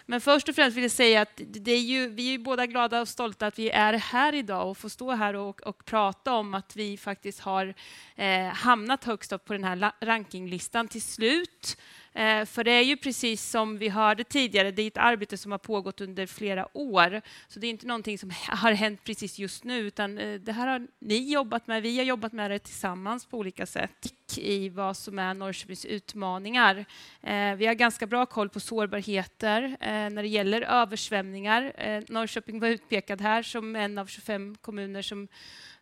Men 0.05 0.21
först 0.21 0.49
och 0.49 0.55
främst 0.55 0.77
vill 0.77 0.83
jag 0.83 0.91
säga 0.91 1.21
att 1.21 1.41
det 1.45 1.71
är 1.71 1.81
ju, 1.81 2.09
vi 2.09 2.33
är 2.33 2.37
båda 2.37 2.65
glada 2.65 3.01
och 3.01 3.07
stolta 3.07 3.47
att 3.47 3.59
vi 3.59 3.69
är 3.69 3.93
här 3.93 4.33
idag 4.33 4.69
och 4.69 4.77
får 4.77 4.89
stå 4.89 5.11
här 5.11 5.33
och, 5.33 5.61
och 5.61 5.85
prata 5.85 6.33
om 6.33 6.53
att 6.53 6.75
vi 6.75 6.97
faktiskt 6.97 7.39
har 7.39 7.73
eh, 8.15 8.45
hamnat 8.45 9.03
högst 9.03 9.31
upp 9.31 9.45
på 9.45 9.53
den 9.53 9.63
här 9.63 9.91
rankinglistan 10.05 10.87
till 10.87 11.01
slut. 11.01 11.77
Eh, 12.15 12.45
för 12.45 12.63
det 12.63 12.71
är 12.71 12.81
ju 12.81 12.97
precis 12.97 13.49
som 13.49 13.77
vi 13.77 13.89
hörde 13.89 14.23
tidigare, 14.23 14.71
det 14.71 14.81
är 14.81 14.87
ett 14.87 14.97
arbete 14.97 15.37
som 15.37 15.51
har 15.51 15.59
pågått 15.59 16.01
under 16.01 16.25
flera 16.25 16.77
år. 16.77 17.21
Så 17.47 17.59
det 17.59 17.67
är 17.67 17.69
inte 17.69 17.87
någonting 17.87 18.17
som 18.17 18.31
har 18.47 18.71
hänt 18.71 19.03
precis 19.03 19.39
just 19.39 19.63
nu, 19.63 19.79
utan 19.79 20.17
eh, 20.17 20.39
det 20.39 20.51
här 20.51 20.67
har 20.67 20.87
ni 20.99 21.31
jobbat 21.31 21.67
med, 21.67 21.81
vi 21.83 21.97
har 21.97 22.05
jobbat 22.05 22.33
med 22.33 22.51
det 22.51 22.59
tillsammans 22.59 23.25
på 23.25 23.37
olika 23.37 23.65
sätt 23.65 24.11
i 24.37 24.69
vad 24.69 24.97
som 24.97 25.19
är 25.19 25.33
Norrköpings 25.33 25.85
utmaningar. 25.85 26.85
Eh, 27.21 27.55
vi 27.55 27.65
har 27.65 27.73
ganska 27.73 28.07
bra 28.07 28.25
koll 28.25 28.49
på 28.49 28.59
sårbarheter 28.59 29.63
eh, 29.63 30.09
när 30.09 30.21
det 30.21 30.27
gäller 30.27 30.61
översvämningar. 30.61 31.73
Eh, 31.75 32.03
Norrköping 32.07 32.59
var 32.59 32.67
utpekad 32.67 33.21
här 33.21 33.43
som 33.43 33.75
en 33.75 33.97
av 33.97 34.05
25 34.05 34.55
kommuner 34.61 35.01
som 35.01 35.27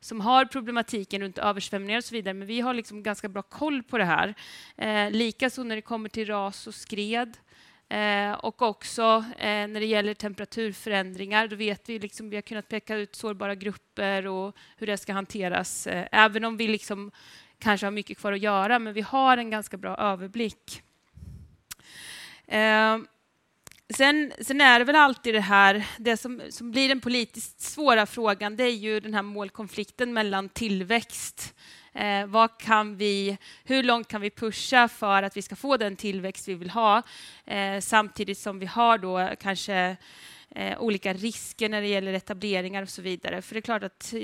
som 0.03 0.21
har 0.21 0.45
problematiken 0.45 1.21
runt 1.21 1.37
översvämningar 1.37 1.97
och 1.97 2.03
så 2.03 2.15
vidare, 2.15 2.33
men 2.33 2.47
vi 2.47 2.61
har 2.61 2.73
liksom 2.73 3.03
ganska 3.03 3.29
bra 3.29 3.41
koll 3.41 3.83
på 3.83 3.97
det 3.97 4.05
här. 4.05 4.33
Eh, 4.77 5.11
Likaså 5.11 5.63
när 5.63 5.75
det 5.75 5.81
kommer 5.81 6.09
till 6.09 6.27
ras 6.27 6.67
och 6.67 6.75
skred. 6.75 7.37
Eh, 7.89 8.31
och 8.31 8.61
också 8.61 9.25
eh, 9.37 9.67
när 9.67 9.79
det 9.79 9.85
gäller 9.85 10.13
temperaturförändringar, 10.13 11.47
då 11.47 11.55
vet 11.55 11.89
vi 11.89 11.99
liksom, 11.99 12.29
vi 12.29 12.37
har 12.37 12.41
kunnat 12.41 12.67
peka 12.67 12.95
ut 12.95 13.15
sårbara 13.15 13.55
grupper 13.55 14.27
och 14.27 14.57
hur 14.77 14.87
det 14.87 14.97
ska 14.97 15.13
hanteras. 15.13 15.87
Eh, 15.87 16.07
även 16.11 16.45
om 16.45 16.57
vi 16.57 16.67
liksom 16.67 17.11
kanske 17.59 17.85
har 17.85 17.91
mycket 17.91 18.17
kvar 18.17 18.33
att 18.33 18.39
göra, 18.39 18.79
men 18.79 18.93
vi 18.93 19.01
har 19.01 19.37
en 19.37 19.49
ganska 19.49 19.77
bra 19.77 19.97
överblick. 19.97 20.83
Eh, 22.47 22.97
Sen, 23.89 24.33
sen, 24.41 24.61
är 24.61 24.79
det 24.79 24.85
väl 24.85 24.95
alltid 24.95 25.33
det 25.33 25.39
här, 25.39 25.87
det 25.97 26.17
som, 26.17 26.41
som, 26.49 26.71
blir 26.71 26.89
den 26.89 27.01
politiskt 27.01 27.61
svåra 27.61 28.05
frågan, 28.05 28.55
det 28.55 28.63
är 28.63 28.75
ju 28.75 28.99
den 28.99 29.13
här 29.13 29.21
målkonflikten 29.21 30.13
mellan 30.13 30.49
tillväxt. 30.49 31.53
Eh, 31.93 32.25
vad 32.25 32.59
kan 32.59 32.97
vi, 32.97 33.37
hur 33.63 33.83
långt 33.83 34.07
kan 34.07 34.21
vi 34.21 34.29
pusha 34.29 34.87
för 34.87 35.23
att 35.23 35.37
vi 35.37 35.41
ska 35.41 35.55
få 35.55 35.77
den 35.77 35.95
tillväxt 35.95 36.47
vi 36.47 36.53
vill 36.53 36.69
ha? 36.69 37.01
Eh, 37.45 37.79
samtidigt 37.79 38.37
som 38.37 38.59
vi 38.59 38.65
har 38.65 38.97
då 38.97 39.29
kanske 39.39 39.97
eh, 40.49 40.79
olika 40.79 41.13
risker 41.13 41.69
när 41.69 41.81
det 41.81 41.87
gäller 41.87 42.13
etableringar 42.13 42.81
och 42.81 42.89
så 42.89 43.01
vidare. 43.01 43.41
För 43.41 43.53
det 43.55 43.59
är 43.59 43.61
klart 43.61 43.83
att 43.83 44.13
eh, 44.13 44.19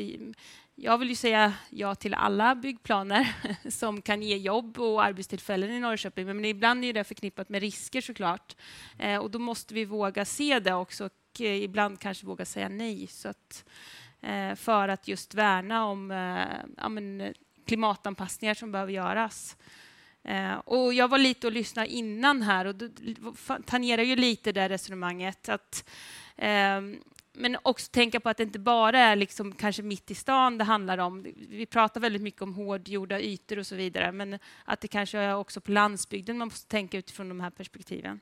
jag 0.81 0.98
vill 0.98 1.09
ju 1.09 1.15
säga 1.15 1.53
ja 1.69 1.95
till 1.95 2.13
alla 2.13 2.55
byggplaner 2.55 3.36
som 3.69 4.01
kan 4.01 4.21
ge 4.21 4.38
jobb 4.38 4.79
och 4.79 5.03
arbetstillfällen 5.03 5.71
i 5.71 5.79
Norrköping, 5.79 6.25
men 6.25 6.45
ibland 6.45 6.86
är 6.86 6.93
det 6.93 7.03
förknippat 7.03 7.50
med 7.50 7.62
risker 7.62 8.01
såklart. 8.01 8.55
Eh, 9.00 9.17
och 9.17 9.31
då 9.31 9.39
måste 9.39 9.74
vi 9.74 9.86
våga 9.86 10.25
se 10.25 10.59
det 10.59 10.74
också 10.74 11.05
och 11.05 11.41
eh, 11.41 11.63
ibland 11.63 12.00
kanske 12.00 12.25
våga 12.25 12.45
säga 12.45 12.69
nej. 12.69 13.07
Så 13.07 13.29
att, 13.29 13.65
eh, 14.21 14.55
för 14.55 14.88
att 14.88 15.07
just 15.07 15.33
värna 15.33 15.86
om 15.86 16.09
ja, 16.77 16.89
men, 16.89 17.33
klimatanpassningar 17.65 18.53
som 18.53 18.71
behöver 18.71 18.93
göras. 18.93 19.57
Och 20.63 20.93
jag 20.93 21.07
var 21.07 21.17
lite 21.17 21.48
och 21.48 21.53
lyssnade 21.53 21.88
innan 21.88 22.41
här 22.41 22.65
och 22.65 22.75
tangerar 23.65 24.03
ju 24.03 24.15
lite 24.15 24.51
det 24.51 24.69
resonemanget. 24.69 25.50
att 25.50 25.89
ehm, 26.38 27.00
men 27.39 27.58
också 27.62 27.91
tänka 27.91 28.19
på 28.19 28.29
att 28.29 28.38
det 28.38 28.43
inte 28.43 28.60
bara 28.60 29.00
är 29.00 29.15
liksom 29.15 29.51
kanske 29.51 29.81
mitt 29.81 30.12
i 30.12 30.15
stan 30.15 30.58
det 30.58 30.63
handlar 30.63 30.98
om. 30.98 31.25
Vi 31.50 31.65
pratar 31.65 32.01
väldigt 32.01 32.22
mycket 32.22 32.41
om 32.41 32.53
hårdgjorda 32.53 33.19
ytor 33.19 33.60
och 33.60 33.67
så 33.67 33.75
vidare, 33.75 34.12
men 34.12 34.39
att 34.65 34.81
det 34.81 34.88
kanske 34.88 35.17
är 35.17 35.36
också 35.36 35.62
på 35.62 35.72
landsbygden 35.72 36.38
man 36.38 36.48
måste 36.48 36.67
tänka 36.67 36.98
utifrån 36.98 37.29
de 37.29 37.39
här 37.39 37.50
perspektiven. 37.50 38.19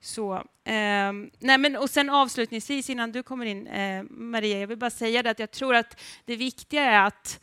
Så, 0.00 0.34
eh, 0.64 1.12
nej 1.38 1.58
men, 1.58 1.76
och 1.76 1.90
sen 1.90 2.10
avslutningsvis, 2.10 2.90
innan 2.90 3.12
du 3.12 3.22
kommer 3.22 3.46
in, 3.46 3.66
eh, 3.66 4.02
Maria, 4.10 4.58
jag 4.58 4.66
vill 4.66 4.78
bara 4.78 4.90
säga 4.90 5.22
det 5.22 5.30
att 5.30 5.38
jag 5.38 5.50
tror 5.50 5.74
att 5.74 6.00
det 6.24 6.36
viktiga 6.36 6.82
är 6.82 7.06
att 7.06 7.40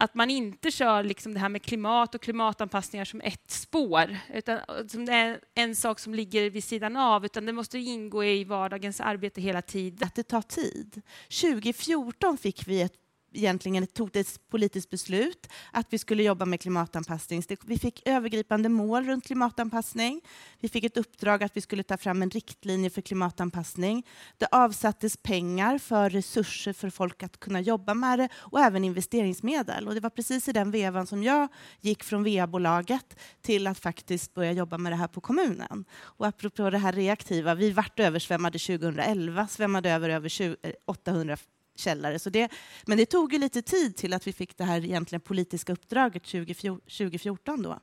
att 0.00 0.14
man 0.14 0.30
inte 0.30 0.70
kör 0.70 1.02
liksom 1.02 1.34
det 1.34 1.40
här 1.40 1.48
med 1.48 1.62
klimat 1.62 2.14
och 2.14 2.22
klimatanpassningar 2.22 3.04
som 3.04 3.20
ett 3.20 3.50
spår, 3.50 4.16
utan 4.34 4.58
som 4.88 5.06
det 5.06 5.12
är 5.12 5.40
en 5.54 5.76
sak 5.76 5.98
som 5.98 6.14
ligger 6.14 6.50
vid 6.50 6.64
sidan 6.64 6.96
av, 6.96 7.24
utan 7.24 7.46
det 7.46 7.52
måste 7.52 7.78
ingå 7.78 8.24
i 8.24 8.44
vardagens 8.44 9.00
arbete 9.00 9.40
hela 9.40 9.62
tiden. 9.62 10.06
Att 10.06 10.14
det 10.14 10.22
tar 10.22 10.42
tid. 10.42 11.02
2014 11.40 12.38
fick 12.38 12.68
vi 12.68 12.82
ett 12.82 12.94
egentligen 13.32 13.86
tog 13.86 14.16
ett 14.16 14.48
politiskt 14.48 14.90
beslut 14.90 15.48
att 15.72 15.86
vi 15.90 15.98
skulle 15.98 16.22
jobba 16.22 16.44
med 16.44 16.60
klimatanpassning. 16.60 17.42
Vi 17.64 17.78
fick 17.78 18.02
övergripande 18.08 18.68
mål 18.68 19.04
runt 19.04 19.26
klimatanpassning. 19.26 20.20
Vi 20.60 20.68
fick 20.68 20.84
ett 20.84 20.96
uppdrag 20.96 21.42
att 21.42 21.56
vi 21.56 21.60
skulle 21.60 21.82
ta 21.82 21.96
fram 21.96 22.22
en 22.22 22.30
riktlinje 22.30 22.90
för 22.90 23.02
klimatanpassning. 23.02 24.06
Det 24.38 24.46
avsattes 24.46 25.16
pengar 25.16 25.78
för 25.78 26.10
resurser 26.10 26.72
för 26.72 26.90
folk 26.90 27.22
att 27.22 27.40
kunna 27.40 27.60
jobba 27.60 27.94
med 27.94 28.18
det 28.18 28.28
och 28.34 28.60
även 28.60 28.84
investeringsmedel. 28.84 29.88
Och 29.88 29.94
det 29.94 30.00
var 30.00 30.10
precis 30.10 30.48
i 30.48 30.52
den 30.52 30.70
vevan 30.70 31.06
som 31.06 31.22
jag 31.22 31.48
gick 31.80 32.04
från 32.04 32.24
VA-bolaget 32.24 33.16
till 33.42 33.66
att 33.66 33.78
faktiskt 33.78 34.34
börja 34.34 34.52
jobba 34.52 34.78
med 34.78 34.92
det 34.92 34.96
här 34.96 35.08
på 35.08 35.20
kommunen. 35.20 35.84
Och 36.00 36.26
apropå 36.26 36.70
det 36.70 36.78
här 36.78 36.92
reaktiva, 36.92 37.54
vi 37.54 37.70
vart 37.70 38.00
översvämmade 38.00 38.58
2011, 38.58 39.46
svämmade 39.46 39.90
över 39.90 40.08
över 40.08 40.56
800 40.86 41.32
eh, 41.32 41.38
källare. 41.80 42.18
Så 42.18 42.30
det, 42.30 42.52
men 42.86 42.98
det 42.98 43.06
tog 43.06 43.32
ju 43.32 43.38
lite 43.38 43.62
tid 43.62 43.96
till 43.96 44.12
att 44.12 44.26
vi 44.26 44.32
fick 44.32 44.56
det 44.56 44.64
här 44.64 44.84
egentligen 44.84 45.20
politiska 45.20 45.72
uppdraget 45.72 46.24
2014. 46.24 47.62
Då. 47.62 47.80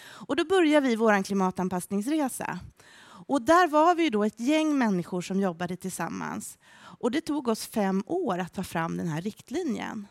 Och 0.00 0.36
då 0.36 0.44
började 0.44 0.88
vi 0.88 0.96
vår 0.96 1.22
klimatanpassningsresa. 1.22 2.58
Och 3.26 3.42
där 3.42 3.68
var 3.68 3.94
vi 3.94 4.10
då 4.10 4.24
ett 4.24 4.40
gäng 4.40 4.78
människor 4.78 5.20
som 5.20 5.40
jobbade 5.40 5.76
tillsammans. 5.76 6.58
Och 6.74 7.10
det 7.10 7.20
tog 7.20 7.48
oss 7.48 7.66
fem 7.66 8.02
år 8.06 8.38
att 8.38 8.54
ta 8.54 8.62
fram 8.62 8.96
den 8.96 9.08
här 9.08 9.20
riktlinjen. 9.20 10.06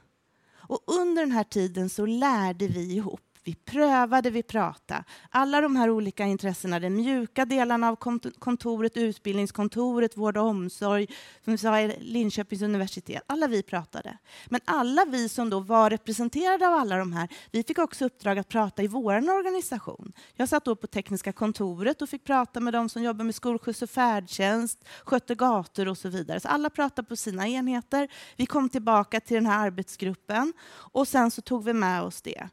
Och 0.70 0.84
under 0.86 1.22
den 1.22 1.32
här 1.32 1.44
tiden 1.44 1.90
så 1.90 2.06
lärde 2.06 2.68
vi 2.68 2.96
ihop 2.96 3.27
vi 3.48 3.56
prövade, 3.56 4.30
vi 4.30 4.44
pratade. 4.44 5.04
Alla 5.30 5.62
de 5.62 5.76
här 5.76 5.90
olika 5.90 6.26
intressena, 6.26 6.80
de 6.80 6.90
mjuka 6.90 7.46
delarna 7.46 7.90
av 7.90 7.96
kontoret, 8.40 8.98
utbildningskontoret, 8.98 10.18
vård 10.18 10.38
och 10.38 10.44
omsorg, 10.44 11.08
som 11.44 11.54
vi 11.54 11.58
sa, 11.58 11.90
Linköpings 12.00 12.62
universitet, 12.62 13.24
alla 13.28 13.48
vi 13.48 13.64
pratade. 13.64 14.18
Men 14.46 14.62
alla 14.66 15.06
vi 15.06 15.30
som 15.30 15.50
då 15.50 15.60
var 15.60 15.90
representerade 15.90 16.68
av 16.68 16.74
alla 16.74 16.98
de 16.98 17.14
här, 17.14 17.30
vi 17.52 17.64
fick 17.64 17.78
också 17.78 18.06
uppdrag 18.06 18.40
att 18.40 18.50
prata 18.50 18.84
i 18.84 18.88
vår 18.88 19.14
organisation. 19.14 20.14
Jag 20.36 20.50
satt 20.50 20.66
då 20.66 20.76
på 20.76 20.88
tekniska 20.88 21.34
kontoret 21.34 22.02
och 22.02 22.10
fick 22.10 22.24
prata 22.24 22.60
med 22.60 22.74
de 22.74 22.90
som 22.90 23.04
jobbar 23.04 23.26
med 23.26 23.36
skolskjuts 23.36 23.82
och 23.82 23.90
färdtjänst, 23.90 24.86
skötte 25.04 25.36
gator 25.36 25.88
och 25.88 25.98
så 25.98 26.10
vidare. 26.10 26.40
Så 26.40 26.48
alla 26.48 26.70
pratade 26.70 27.08
på 27.08 27.16
sina 27.16 27.48
enheter. 27.48 28.08
Vi 28.36 28.46
kom 28.46 28.70
tillbaka 28.70 29.20
till 29.20 29.36
den 29.36 29.46
här 29.46 29.66
arbetsgruppen 29.66 30.54
och 30.70 31.08
sen 31.08 31.32
så 31.32 31.42
tog 31.42 31.64
vi 31.64 31.74
med 31.74 32.04
oss 32.04 32.22
det. 32.22 32.50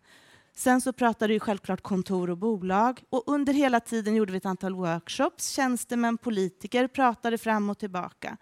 Sen 0.55 0.81
så 0.81 0.93
pratade 0.93 1.33
vi 1.33 1.41
självklart 1.41 1.81
kontor 1.81 2.31
och 2.31 2.39
bolag 2.39 3.03
och 3.11 3.23
under 3.27 3.53
hela 3.53 3.81
tiden 3.81 4.15
gjorde 4.15 4.33
vi 4.33 4.39
ett 4.39 4.47
antal 4.47 4.75
workshops. 4.75 5.49
Tjänstemän, 5.49 6.19
politiker 6.19 6.89
pratade 6.89 7.39
fram 7.39 7.71
och 7.71 7.79
tillbaka. 7.79 8.37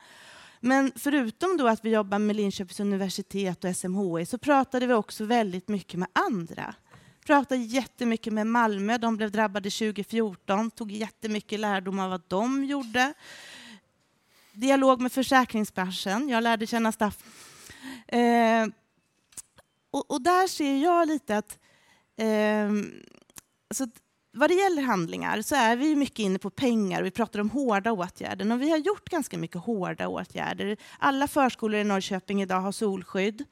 Men 0.60 0.92
förutom 0.96 1.56
då 1.56 1.68
att 1.68 1.84
vi 1.84 1.90
jobbar 1.90 2.18
med 2.18 2.36
Linköpings 2.36 2.80
universitet 2.80 3.64
och 3.64 3.76
SMHI 3.76 4.26
så 4.26 4.38
pratade 4.38 4.86
vi 4.86 4.94
också 4.94 5.24
väldigt 5.24 5.68
mycket 5.68 6.00
med 6.00 6.08
andra. 6.12 6.74
Pratade 7.26 7.60
jättemycket 7.60 8.32
med 8.32 8.46
Malmö, 8.46 8.98
de 8.98 9.16
blev 9.16 9.30
drabbade 9.30 9.70
2014, 9.70 10.70
tog 10.70 10.92
jättemycket 10.92 11.60
lärdom 11.60 11.98
av 11.98 12.10
vad 12.10 12.22
de 12.28 12.64
gjorde. 12.64 13.14
Dialog 14.52 15.00
med 15.00 15.12
försäkringsbranschen, 15.12 16.28
jag 16.28 16.42
lärde 16.42 16.66
känna 16.66 16.92
Staff. 16.92 17.18
Eh, 18.06 18.66
och, 19.90 20.10
och, 20.10 20.22
där 20.22 20.46
ser 20.46 20.76
jag 20.76 21.08
lite 21.08 21.38
att 21.38 21.58
Ehm, 22.16 22.92
så 23.74 23.86
vad 24.32 24.50
det 24.50 24.54
gäller 24.54 24.82
handlingar 24.82 25.42
så 25.42 25.54
är 25.54 25.76
vi 25.76 25.96
mycket 25.96 26.18
inne 26.18 26.38
på 26.38 26.50
pengar. 26.50 27.02
Vi 27.02 27.10
pratar 27.10 27.40
om 27.40 27.50
hårda 27.50 27.92
åtgärder. 27.92 28.52
Och 28.52 28.62
vi 28.62 28.70
har 28.70 28.78
gjort 28.78 29.08
ganska 29.08 29.38
mycket 29.38 29.60
hårda 29.60 30.08
åtgärder. 30.08 30.76
Alla 30.98 31.28
förskolor 31.28 31.80
i 31.80 31.84
Norrköping 31.84 32.42
idag 32.42 32.60
har 32.60 32.72
solskydd. 32.72 33.44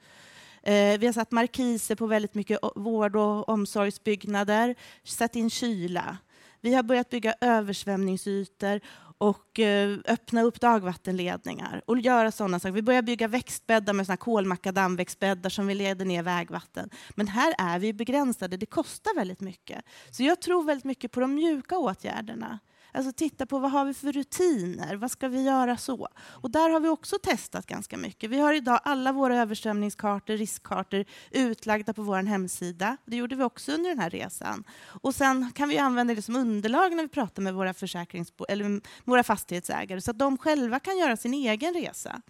Ehm, 0.63 0.99
vi 0.99 1.05
har 1.05 1.13
satt 1.13 1.31
markiser 1.31 1.95
på 1.95 2.07
väldigt 2.07 2.35
mycket 2.35 2.59
vård 2.75 3.15
och 3.15 3.49
omsorgsbyggnader, 3.49 4.75
satt 5.03 5.35
in 5.35 5.49
kyla. 5.49 6.17
Vi 6.61 6.73
har 6.73 6.83
börjat 6.83 7.09
bygga 7.09 7.35
översvämningsytor 7.41 8.79
och 9.21 9.59
eh, 9.59 9.97
öppna 10.07 10.41
upp 10.41 10.59
dagvattenledningar 10.61 11.81
och 11.85 11.99
göra 11.99 12.31
sådana 12.31 12.59
saker. 12.59 12.73
Vi 12.73 12.81
börjar 12.81 13.01
bygga 13.01 13.27
växtbäddar 13.27 13.93
med 13.93 14.05
såna 14.05 14.17
kolmakadamväxtbäddar 14.17 15.49
som 15.49 15.67
vi 15.67 15.75
leder 15.75 16.05
ner 16.05 16.23
vägvatten. 16.23 16.89
Men 17.09 17.27
här 17.27 17.55
är 17.57 17.79
vi 17.79 17.93
begränsade, 17.93 18.57
det 18.57 18.65
kostar 18.65 19.15
väldigt 19.15 19.39
mycket. 19.39 19.85
Så 20.11 20.23
jag 20.23 20.41
tror 20.41 20.63
väldigt 20.63 20.85
mycket 20.85 21.11
på 21.11 21.19
de 21.19 21.35
mjuka 21.35 21.77
åtgärderna. 21.77 22.59
Alltså 22.91 23.11
titta 23.11 23.45
på 23.45 23.59
vad 23.59 23.71
har 23.71 23.85
vi 23.85 23.93
för 23.93 24.11
rutiner, 24.11 24.95
vad 24.95 25.11
ska 25.11 25.27
vi 25.27 25.43
göra 25.43 25.77
så? 25.77 26.07
Och 26.19 26.51
där 26.51 26.69
har 26.69 26.79
vi 26.79 26.89
också 26.89 27.17
testat 27.23 27.65
ganska 27.65 27.97
mycket. 27.97 28.29
Vi 28.29 28.39
har 28.39 28.53
idag 28.53 28.79
alla 28.83 29.11
våra 29.11 29.37
översvämningskartor, 29.37 30.33
riskkartor 30.33 31.05
utlagda 31.31 31.93
på 31.93 32.01
vår 32.01 32.23
hemsida. 32.23 32.97
Det 33.05 33.15
gjorde 33.15 33.35
vi 33.35 33.43
också 33.43 33.71
under 33.71 33.89
den 33.89 33.99
här 33.99 34.09
resan. 34.09 34.63
Och 35.01 35.15
sen 35.15 35.51
kan 35.55 35.69
vi 35.69 35.77
använda 35.77 36.15
det 36.15 36.21
som 36.21 36.35
underlag 36.35 36.95
när 36.95 37.03
vi 37.03 37.09
pratar 37.09 37.41
med 37.41 37.53
våra, 37.53 37.73
försäkringsbo 37.73 38.45
eller 38.49 38.81
våra 39.03 39.23
fastighetsägare 39.23 40.01
så 40.01 40.11
att 40.11 40.19
de 40.19 40.37
själva 40.37 40.79
kan 40.79 40.97
göra 40.97 41.17
sin 41.17 41.33
egen 41.33 41.73
resa. 41.73 42.21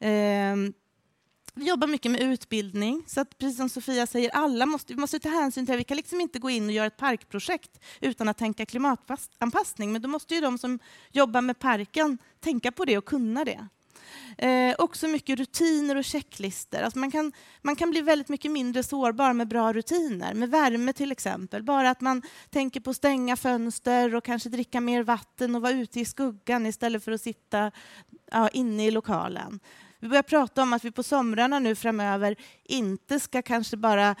Um, 0.00 0.72
vi 1.54 1.68
jobbar 1.68 1.86
mycket 1.86 2.12
med 2.12 2.20
utbildning, 2.20 3.04
så 3.06 3.20
att 3.20 3.38
precis 3.38 3.56
som 3.56 3.68
Sofia 3.68 4.06
säger, 4.06 4.30
alla 4.30 4.66
måste, 4.66 4.94
vi 4.94 5.00
måste 5.00 5.18
ta 5.18 5.28
hänsyn 5.28 5.66
till 5.66 5.72
det. 5.72 5.78
Vi 5.78 5.84
kan 5.84 5.96
liksom 5.96 6.20
inte 6.20 6.38
gå 6.38 6.50
in 6.50 6.66
och 6.66 6.72
göra 6.72 6.86
ett 6.86 6.96
parkprojekt 6.96 7.80
utan 8.00 8.28
att 8.28 8.38
tänka 8.38 8.66
klimatanpassning, 8.66 9.92
men 9.92 10.02
då 10.02 10.08
måste 10.08 10.34
ju 10.34 10.40
de 10.40 10.58
som 10.58 10.78
jobbar 11.12 11.40
med 11.40 11.58
parken 11.58 12.18
tänka 12.40 12.72
på 12.72 12.84
det 12.84 12.98
och 12.98 13.04
kunna 13.04 13.44
det. 13.44 13.68
Eh, 14.38 14.74
också 14.78 15.08
mycket 15.08 15.38
rutiner 15.38 15.96
och 15.96 16.04
checklister. 16.04 16.82
Alltså 16.82 16.98
man, 16.98 17.10
kan, 17.10 17.32
man 17.62 17.76
kan 17.76 17.90
bli 17.90 18.00
väldigt 18.00 18.28
mycket 18.28 18.50
mindre 18.50 18.82
sårbar 18.82 19.32
med 19.32 19.48
bra 19.48 19.72
rutiner, 19.72 20.34
med 20.34 20.50
värme 20.50 20.92
till 20.92 21.12
exempel. 21.12 21.62
Bara 21.62 21.90
att 21.90 22.00
man 22.00 22.22
tänker 22.50 22.80
på 22.80 22.90
att 22.90 22.96
stänga 22.96 23.36
fönster 23.36 24.14
och 24.14 24.24
kanske 24.24 24.48
dricka 24.48 24.80
mer 24.80 25.02
vatten 25.02 25.54
och 25.54 25.62
vara 25.62 25.72
ute 25.72 26.00
i 26.00 26.04
skuggan 26.04 26.66
istället 26.66 27.04
för 27.04 27.12
att 27.12 27.20
sitta 27.20 27.70
ja, 28.32 28.48
inne 28.48 28.86
i 28.86 28.90
lokalen. 28.90 29.60
Vi 30.00 30.08
börjar 30.08 30.22
prata 30.22 30.62
om 30.62 30.72
att 30.72 30.84
vi 30.84 30.90
på 30.90 31.02
somrarna 31.02 31.58
nu 31.58 31.74
framöver 31.74 32.36
inte 32.64 33.20
ska 33.20 33.42
kanske 33.42 33.76
bara 33.76 34.16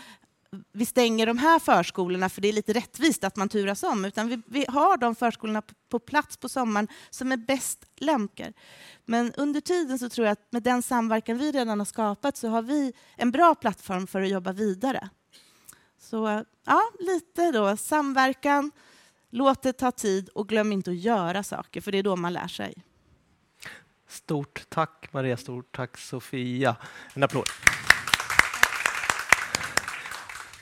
vi 0.72 0.86
stänger 0.86 1.26
de 1.26 1.38
här 1.38 1.58
förskolorna 1.58 2.28
för 2.28 2.40
det 2.40 2.48
är 2.48 2.52
lite 2.52 2.72
rättvist 2.72 3.24
att 3.24 3.36
man 3.36 3.48
turas 3.48 3.82
om, 3.82 4.04
utan 4.04 4.28
vi, 4.28 4.42
vi 4.46 4.64
har 4.68 4.96
de 4.96 5.14
förskolorna 5.14 5.62
på, 5.62 5.74
på, 5.88 5.98
plats 5.98 6.36
på 6.36 6.48
sommaren 6.48 6.88
som 7.10 7.32
är 7.32 7.36
bäst 7.36 7.84
lämpade. 7.96 8.52
Men 9.04 9.32
under 9.36 9.60
tiden 9.60 9.98
så 9.98 10.08
tror 10.08 10.26
jag 10.26 10.32
att 10.32 10.52
med 10.52 10.62
den 10.62 10.82
samverkan 10.82 11.38
vi 11.38 11.52
redan 11.52 11.78
har 11.78 11.86
skapat 11.86 12.36
så 12.36 12.48
har 12.48 12.62
vi 12.62 12.92
en 13.16 13.30
bra 13.30 13.54
plattform 13.54 14.06
för 14.06 14.22
att 14.22 14.28
jobba 14.28 14.52
vidare. 14.52 15.08
Så 15.98 16.44
ja, 16.66 16.82
lite 16.98 17.52
då 17.52 17.76
samverkan, 17.76 18.70
låt 19.30 19.62
det 19.62 19.72
ta 19.72 19.90
tid 19.90 20.28
och 20.28 20.48
glöm 20.48 20.72
inte 20.72 20.90
att 20.90 20.96
göra 20.96 21.42
saker, 21.42 21.80
för 21.80 21.92
det 21.92 21.98
är 21.98 22.02
då 22.02 22.16
man 22.16 22.32
lär 22.32 22.48
sig. 22.48 22.84
Stort 24.10 24.66
tack 24.68 25.08
Maria, 25.12 25.36
stort 25.36 25.76
tack 25.76 25.98
Sofia. 25.98 26.76
En 27.14 27.22
applåd. 27.22 27.46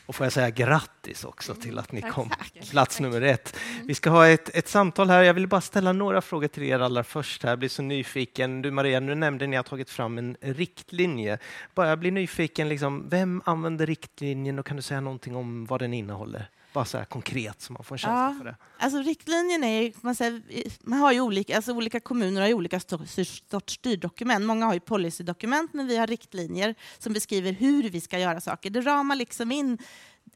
Och 0.06 0.14
får 0.14 0.26
jag 0.26 0.32
säga 0.32 0.50
grattis 0.50 1.24
också 1.24 1.54
till 1.54 1.78
att 1.78 1.92
ni 1.92 2.02
kom 2.02 2.30
plats 2.70 3.00
nummer 3.00 3.22
ett. 3.22 3.56
Vi 3.84 3.94
ska 3.94 4.10
ha 4.10 4.28
ett, 4.28 4.56
ett 4.56 4.68
samtal 4.68 5.10
här. 5.10 5.22
Jag 5.22 5.34
vill 5.34 5.46
bara 5.46 5.60
ställa 5.60 5.92
några 5.92 6.20
frågor 6.20 6.48
till 6.48 6.62
er 6.62 6.78
allra 6.78 7.04
först. 7.04 7.42
Här. 7.42 7.50
Jag 7.50 7.58
blir 7.58 7.68
så 7.68 7.82
nyfiken. 7.82 8.62
Du 8.62 8.70
Maria, 8.70 9.00
nu 9.00 9.14
nämnde 9.14 9.46
ni 9.46 9.46
att 9.46 9.50
ni 9.50 9.56
har 9.56 9.62
tagit 9.62 9.90
fram 9.90 10.18
en 10.18 10.36
riktlinje. 10.40 11.38
Bara 11.74 11.88
jag 11.88 11.98
blir 11.98 12.12
nyfiken, 12.12 12.68
liksom, 12.68 13.08
vem 13.08 13.42
använder 13.44 13.86
riktlinjen 13.86 14.58
och 14.58 14.66
kan 14.66 14.76
du 14.76 14.82
säga 14.82 15.00
någonting 15.00 15.36
om 15.36 15.66
vad 15.66 15.80
den 15.80 15.94
innehåller? 15.94 16.50
Bara 16.72 16.84
så 16.84 17.04
konkret 17.04 17.60
så 17.60 17.72
man 17.72 17.84
får 17.84 17.94
en 17.94 17.98
känsla 17.98 18.24
ja, 18.24 18.34
för 18.38 18.44
det. 18.44 18.56
Alltså 18.78 19.02
riktlinjen 19.02 19.64
är, 19.64 19.92
man, 20.00 20.14
säger, 20.14 20.42
man 20.80 20.98
har 20.98 21.12
ju 21.12 21.20
olika, 21.20 21.56
alltså 21.56 21.72
olika 21.72 22.00
kommuner 22.00 22.40
har 22.40 22.48
ju 22.48 22.54
olika 22.54 22.80
sorts 22.80 23.74
styrdokument. 23.74 24.46
Många 24.46 24.66
har 24.66 24.74
ju 24.74 24.80
policydokument, 24.80 25.74
men 25.74 25.86
vi 25.86 25.96
har 25.96 26.06
riktlinjer 26.06 26.74
som 26.98 27.12
beskriver 27.12 27.52
hur 27.52 27.90
vi 27.90 28.00
ska 28.00 28.18
göra 28.18 28.40
saker. 28.40 28.70
Det 28.70 28.80
ramar 28.80 29.16
liksom 29.16 29.52
in, 29.52 29.78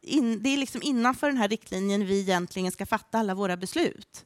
in 0.01 0.43
det 0.43 0.49
är 0.49 0.57
liksom 0.57 0.83
innanför 0.83 1.27
den 1.27 1.37
här 1.37 1.49
riktlinjen 1.49 2.07
vi 2.07 2.21
egentligen 2.21 2.73
ska 2.73 2.87
fatta 2.87 3.19
alla 3.19 3.35
våra 3.35 3.57
beslut. 3.57 4.25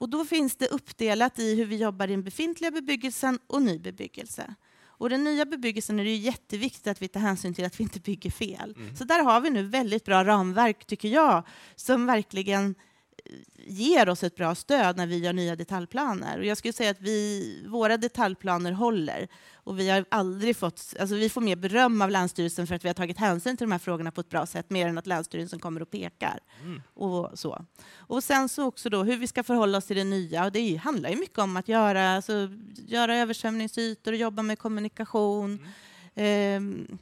Och 0.00 0.08
då 0.08 0.24
finns 0.24 0.56
det 0.56 0.66
uppdelat 0.66 1.38
i 1.38 1.54
hur 1.54 1.66
vi 1.66 1.76
jobbar 1.76 2.08
i 2.08 2.10
den 2.10 2.22
befintliga 2.22 2.70
bebyggelsen 2.70 3.38
och 3.46 3.62
ny 3.62 3.78
bebyggelse. 3.78 4.54
Och 5.00 5.10
den 5.10 5.24
nya 5.24 5.44
bebyggelsen 5.44 6.00
är 6.00 6.04
det 6.04 6.10
ju 6.10 6.16
jätteviktigt 6.16 6.86
att 6.86 7.02
vi 7.02 7.08
tar 7.08 7.20
hänsyn 7.20 7.54
till 7.54 7.64
att 7.64 7.80
vi 7.80 7.84
inte 7.84 8.00
bygger 8.00 8.30
fel. 8.30 8.74
Mm. 8.76 8.96
Så 8.96 9.04
där 9.04 9.22
har 9.22 9.40
vi 9.40 9.50
nu 9.50 9.62
väldigt 9.62 10.04
bra 10.04 10.24
ramverk, 10.24 10.84
tycker 10.86 11.08
jag, 11.08 11.46
som 11.76 12.06
verkligen 12.06 12.74
ger 13.66 14.08
oss 14.08 14.24
ett 14.24 14.36
bra 14.36 14.54
stöd 14.54 14.96
när 14.96 15.06
vi 15.06 15.18
gör 15.18 15.32
nya 15.32 15.56
detaljplaner. 15.56 16.38
Och 16.38 16.44
jag 16.44 16.58
skulle 16.58 16.72
säga 16.72 16.90
att 16.90 17.00
vi, 17.00 17.64
våra 17.68 17.96
detaljplaner 17.96 18.72
håller. 18.72 19.28
Och 19.54 19.78
vi 19.78 19.90
har 19.90 20.04
aldrig 20.08 20.56
fått, 20.56 20.94
alltså 21.00 21.14
vi 21.14 21.28
får 21.28 21.40
mer 21.40 21.56
beröm 21.56 22.02
av 22.02 22.10
Länsstyrelsen 22.10 22.66
för 22.66 22.74
att 22.74 22.84
vi 22.84 22.88
har 22.88 22.94
tagit 22.94 23.18
hänsyn 23.18 23.56
till 23.56 23.64
de 23.64 23.72
här 23.72 23.78
frågorna 23.78 24.10
på 24.10 24.20
ett 24.20 24.28
bra 24.28 24.46
sätt, 24.46 24.70
mer 24.70 24.88
än 24.88 24.98
att 24.98 25.06
Länsstyrelsen 25.06 25.58
kommer 25.58 25.82
och 25.82 25.90
pekar. 25.90 26.40
Mm. 26.62 26.82
Och, 26.94 27.38
så. 27.38 27.64
och 27.96 28.24
sen 28.24 28.48
så 28.48 28.64
också 28.64 28.90
då 28.90 29.02
hur 29.02 29.16
vi 29.16 29.26
ska 29.26 29.42
förhålla 29.42 29.78
oss 29.78 29.86
till 29.86 29.96
det 29.96 30.04
nya. 30.04 30.44
Och 30.44 30.52
det 30.52 30.76
handlar 30.76 31.10
ju 31.10 31.16
mycket 31.16 31.38
om 31.38 31.56
att 31.56 31.68
göra, 31.68 32.10
alltså, 32.10 32.48
göra 32.86 33.16
översvämningsytor 33.16 34.12
och 34.12 34.18
jobba 34.18 34.42
med 34.42 34.58
kommunikation. 34.58 35.66
Mm. 36.14 36.86
Eh, 36.90 36.96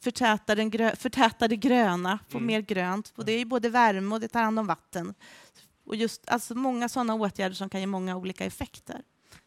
förtäta, 0.00 0.54
den 0.54 0.70
grö, 0.70 0.96
förtäta 0.96 1.48
det 1.48 1.56
gröna, 1.56 2.18
få 2.28 2.38
mm. 2.38 2.46
mer 2.46 2.60
grönt. 2.60 3.12
Och 3.16 3.24
det 3.24 3.32
är 3.32 3.44
både 3.44 3.68
värme 3.68 4.14
och 4.14 4.20
det 4.20 4.28
tar 4.28 4.42
hand 4.42 4.58
om 4.58 4.66
vatten. 4.66 5.14
Och 5.84 5.96
just 5.96 6.30
alltså 6.30 6.54
många 6.54 6.88
sådana 6.88 7.14
åtgärder 7.14 7.54
som 7.54 7.68
kan 7.68 7.80
ge 7.80 7.86
många 7.86 8.16
olika 8.16 8.44
effekter. 8.44 9.02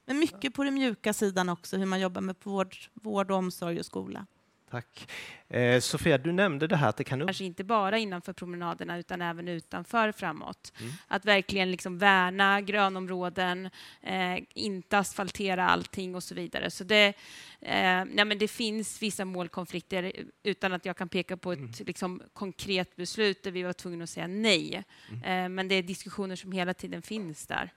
Men 0.06 0.20
mycket 0.20 0.54
på 0.54 0.64
den 0.64 0.74
mjuka 0.74 1.14
sidan 1.14 1.50
också, 1.50 1.78
hur 1.78 1.86
man 1.86 2.00
jobbar 2.00 2.22
med 2.22 2.36
vård, 2.44 2.76
vård 2.94 3.32
omsorg 3.32 3.80
och 3.80 3.86
skola. 3.86 4.26
Tack. 4.74 5.12
Eh, 5.48 5.80
Sofia, 5.80 6.18
du 6.18 6.32
nämnde 6.32 6.68
det 6.68 6.76
här 6.76 6.90
att 6.90 6.98
det 6.98 7.04
kan... 7.04 7.20
Kanske 7.20 7.44
inte 7.44 7.64
bara 7.64 7.98
innanför 7.98 8.34
promenaderna 8.34 8.98
utan 8.98 9.22
även 9.22 9.48
utanför 9.48 10.12
framåt. 10.12 10.74
Mm. 10.80 10.92
Att 11.08 11.26
verkligen 11.26 11.72
liksom 11.72 11.98
värna 11.98 12.62
grönområden, 12.62 13.70
eh, 14.02 14.38
inte 14.54 14.98
asfaltera 14.98 15.70
allting 15.70 16.16
och 16.16 16.24
så 16.24 16.36
vidare. 16.36 16.72
Så 16.72 16.84
det, 16.84 17.08
eh, 17.62 18.06
nej 18.06 18.26
men 18.26 18.38
det 18.38 18.48
finns 18.48 19.02
vissa 19.02 19.26
målkonflikter 19.26 20.12
utan 20.44 20.74
att 20.74 20.86
jag 20.86 20.98
kan 20.98 21.10
peka 21.10 21.38
på 21.38 21.52
ett 21.52 21.60
mm. 21.60 21.72
liksom, 21.80 22.22
konkret 22.34 22.96
beslut 22.96 23.44
där 23.44 23.52
vi 23.52 23.64
var 23.64 23.74
tvungna 23.74 24.04
att 24.04 24.10
säga 24.10 24.28
nej. 24.28 24.84
Mm. 25.10 25.24
Eh, 25.24 25.50
men 25.50 25.68
det 25.68 25.76
är 25.76 25.84
diskussioner 25.84 26.36
som 26.36 26.52
hela 26.52 26.74
tiden 26.74 27.02
finns 27.02 27.48
där. 27.48 27.74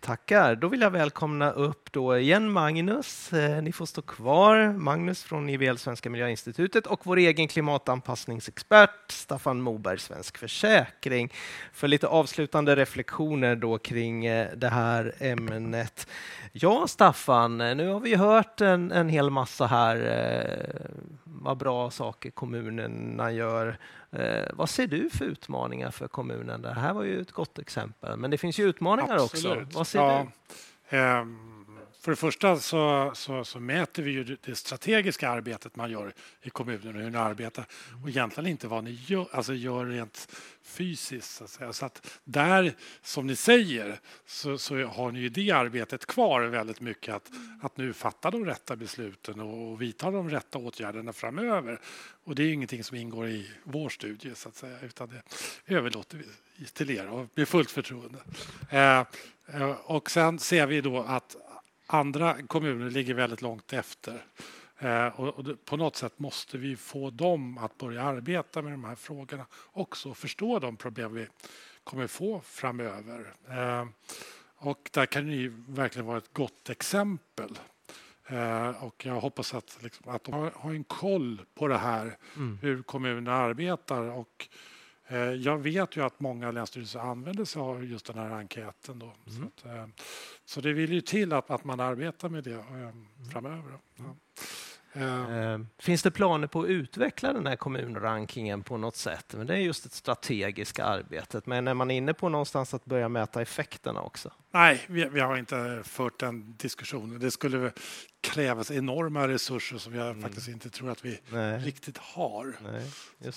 Tackar. 0.00 0.54
Då 0.54 0.68
vill 0.68 0.80
jag 0.80 0.90
välkomna 0.90 1.50
upp 1.50 1.92
då 1.92 2.18
igen 2.18 2.50
Magnus. 2.50 3.32
Eh, 3.32 3.62
ni 3.62 3.72
får 3.72 3.86
stå 3.86 4.02
kvar. 4.02 4.72
Magnus 4.72 5.22
från 5.22 5.48
IVL 5.48 5.76
Svenska 5.76 6.10
Miljöinstitutet 6.10 6.86
och 6.86 7.00
vår 7.02 7.16
egen 7.16 7.48
klimatanpassningsexpert 7.48 9.10
Staffan 9.10 9.60
Moberg, 9.60 9.98
Svensk 9.98 10.38
Försäkring, 10.38 11.32
för 11.72 11.88
lite 11.88 12.06
avslutande 12.06 12.76
reflektioner 12.76 13.56
då 13.56 13.78
kring 13.78 14.26
eh, 14.26 14.48
det 14.56 14.68
här 14.68 15.14
ämnet. 15.18 16.06
Ja, 16.52 16.86
Staffan, 16.88 17.60
eh, 17.60 17.76
nu 17.76 17.88
har 17.88 18.00
vi 18.00 18.14
hört 18.14 18.60
en, 18.60 18.92
en 18.92 19.08
hel 19.08 19.30
massa 19.30 19.66
här 19.66 19.96
eh, 19.96 21.08
vad 21.24 21.56
bra 21.56 21.90
saker 21.90 22.30
kommunerna 22.30 23.32
gör 23.32 23.78
Eh, 24.12 24.46
vad 24.52 24.70
ser 24.70 24.86
du 24.86 25.10
för 25.10 25.24
utmaningar 25.24 25.90
för 25.90 26.08
kommunen? 26.08 26.62
Det 26.62 26.72
här 26.72 26.92
var 26.92 27.02
ju 27.02 27.20
ett 27.20 27.32
gott 27.32 27.58
exempel, 27.58 28.16
men 28.16 28.30
det 28.30 28.38
finns 28.38 28.58
ju 28.58 28.68
utmaningar 28.68 29.14
Absolut. 29.14 29.62
också. 29.66 29.78
Vad 29.78 29.86
ser 29.86 29.98
ja. 29.98 30.26
du? 30.90 30.96
Eh, 30.96 31.24
för 32.00 32.10
det 32.12 32.16
första 32.16 32.58
så, 32.58 33.10
så, 33.14 33.44
så, 33.44 33.60
mäter 33.60 34.02
vi 34.02 34.10
ju 34.10 34.36
det 34.44 34.54
strategiska 34.54 35.28
arbetet 35.28 35.76
man 35.76 35.90
gör 35.90 36.12
i 36.42 36.50
kommunen 36.50 36.96
och 36.96 37.02
hur 37.02 37.10
ni 37.10 37.18
arbetar 37.18 37.64
och 38.02 38.08
egentligen 38.08 38.50
inte 38.50 38.68
vad 38.68 38.84
ni 38.84 38.90
gör, 39.06 39.26
alltså 39.32 39.54
gör 39.54 39.86
rent 39.86 40.28
fysiskt. 40.62 41.30
Så 41.30 41.44
att, 41.44 41.50
säga. 41.50 41.72
så 41.72 41.86
att 41.86 42.20
där, 42.24 42.72
som 43.02 43.26
ni 43.26 43.36
säger, 43.36 44.00
så, 44.26 44.58
så, 44.58 44.84
har 44.84 45.12
ni 45.12 45.20
ju 45.20 45.28
det 45.28 45.50
arbetet 45.50 46.06
kvar 46.06 46.42
väldigt 46.42 46.80
mycket 46.80 47.14
att, 47.14 47.30
att 47.62 47.76
nu 47.76 47.92
fatta 47.92 48.30
de 48.30 48.44
rätta 48.44 48.76
besluten 48.76 49.40
och 49.40 49.82
vidta 49.82 50.10
de 50.10 50.30
rätta 50.30 50.58
åtgärderna 50.58 51.12
framöver. 51.12 51.80
Och 52.24 52.34
det 52.34 52.42
är 52.42 52.52
ingenting 52.52 52.84
som 52.84 52.96
ingår 52.96 53.28
i 53.28 53.50
vår 53.64 53.88
studie 53.88 54.34
så 54.34 54.48
att 54.48 54.56
säga, 54.56 54.80
utan 54.80 55.08
det 55.08 55.22
överlåter 55.74 56.18
vi 56.18 56.64
till 56.64 56.90
er 56.90 57.08
och 57.08 57.26
med 57.34 57.48
fullt 57.48 57.70
förtroende. 57.70 58.18
Eh, 58.70 59.04
eh 59.46 59.70
och 59.70 60.10
sen 60.10 60.38
ser 60.38 60.66
vi 60.66 60.80
då 60.80 61.02
att 61.02 61.36
Andra 61.90 62.36
kommuner 62.46 62.90
ligger 62.90 63.14
väldigt 63.14 63.42
långt 63.42 63.72
efter. 63.72 64.24
Eh, 64.78 65.06
och, 65.06 65.64
på 65.64 65.76
något 65.76 65.96
sätt 65.96 66.18
måste 66.18 66.58
vi 66.58 66.76
få 66.76 67.10
dem 67.10 67.58
att 67.58 67.78
börja 67.78 68.02
arbeta 68.02 68.62
med 68.62 68.72
de 68.72 68.84
här 68.84 68.94
frågorna 68.94 69.46
också 69.72 70.10
och 70.10 70.16
förstå 70.16 70.58
de 70.58 70.76
problem 70.76 71.14
vi 71.14 71.26
kommer 71.84 72.06
få 72.06 72.40
framöver. 72.40 73.34
Eh, 73.50 73.86
och 74.56 74.90
där 74.92 75.06
kan 75.06 75.26
ni 75.26 75.48
verkligen 75.68 76.06
vara 76.06 76.18
ett 76.18 76.32
gott 76.32 76.70
exempel. 76.70 77.58
Eh, 78.26 78.84
och 78.84 79.06
jag 79.06 79.20
hoppas 79.20 79.54
att, 79.54 79.78
liksom, 79.82 80.14
att 80.14 80.24
de 80.24 80.50
har, 80.54 80.70
en 80.70 80.84
koll 80.84 81.40
på 81.54 81.68
det 81.68 81.78
här, 81.78 82.16
mm. 82.36 82.58
hur 82.62 82.82
kommunerna 82.82 83.32
arbetar. 83.32 84.02
Och, 84.02 84.48
jag 85.16 85.58
vet 85.58 85.96
ju 85.96 86.04
att 86.04 86.20
många 86.20 86.50
länsstyrelser 86.50 86.98
använder 86.98 87.44
sig 87.44 87.62
av 87.62 87.84
just 87.84 88.06
den 88.06 88.18
här 88.18 88.30
enkäten. 88.30 88.98
Då. 88.98 89.06
Mm. 89.06 89.16
Så, 89.26 89.68
att, 89.68 89.74
eh, 89.74 89.86
så, 90.44 90.60
det 90.60 90.72
vill 90.72 90.92
ju 90.92 91.00
till 91.00 91.32
att, 91.32 91.50
att 91.50 91.64
man 91.64 91.80
arbetar 91.80 92.28
med 92.28 92.44
det 92.44 92.54
eh, 92.54 92.74
mm. 92.74 93.06
framöver. 93.32 93.78
Ja. 93.96 94.16
Uh, 94.98 95.60
finns 95.78 96.02
det 96.02 96.10
planer 96.10 96.46
på 96.46 96.62
att 96.62 96.68
utveckla 96.68 97.32
den 97.32 97.46
här 97.46 97.56
kommunrankingen 97.56 98.62
på 98.62 98.76
något 98.76 98.96
sätt? 98.96 99.34
Men 99.36 99.46
det 99.46 99.54
är 99.54 99.58
just 99.58 99.82
det 99.84 99.92
strategiska 99.92 100.84
arbetet. 100.84 101.46
Men 101.46 101.68
är 101.68 101.74
man 101.74 101.90
inne 101.90 102.14
på 102.14 102.28
någonstans 102.28 102.74
att 102.74 102.84
börja 102.84 103.08
mäta 103.08 103.42
effekterna 103.42 104.02
också? 104.02 104.30
Nej, 104.50 104.80
vi, 104.86 105.04
vi 105.04 105.20
har 105.20 105.36
inte 105.36 105.82
fört 105.84 106.20
den 106.20 106.54
diskussionen. 106.58 107.20
Det 107.20 107.30
skulle 107.30 107.72
krävas 108.20 108.70
enorma 108.70 109.28
resurser 109.28 109.78
som 109.78 109.94
jag 109.94 110.08
mm. 110.08 110.22
faktiskt 110.22 110.48
inte 110.48 110.70
tror 110.70 110.90
att 110.90 111.04
vi 111.04 111.20
Nej. 111.28 111.58
riktigt 111.58 111.98
har. 111.98 112.56
Nej, 112.72 113.32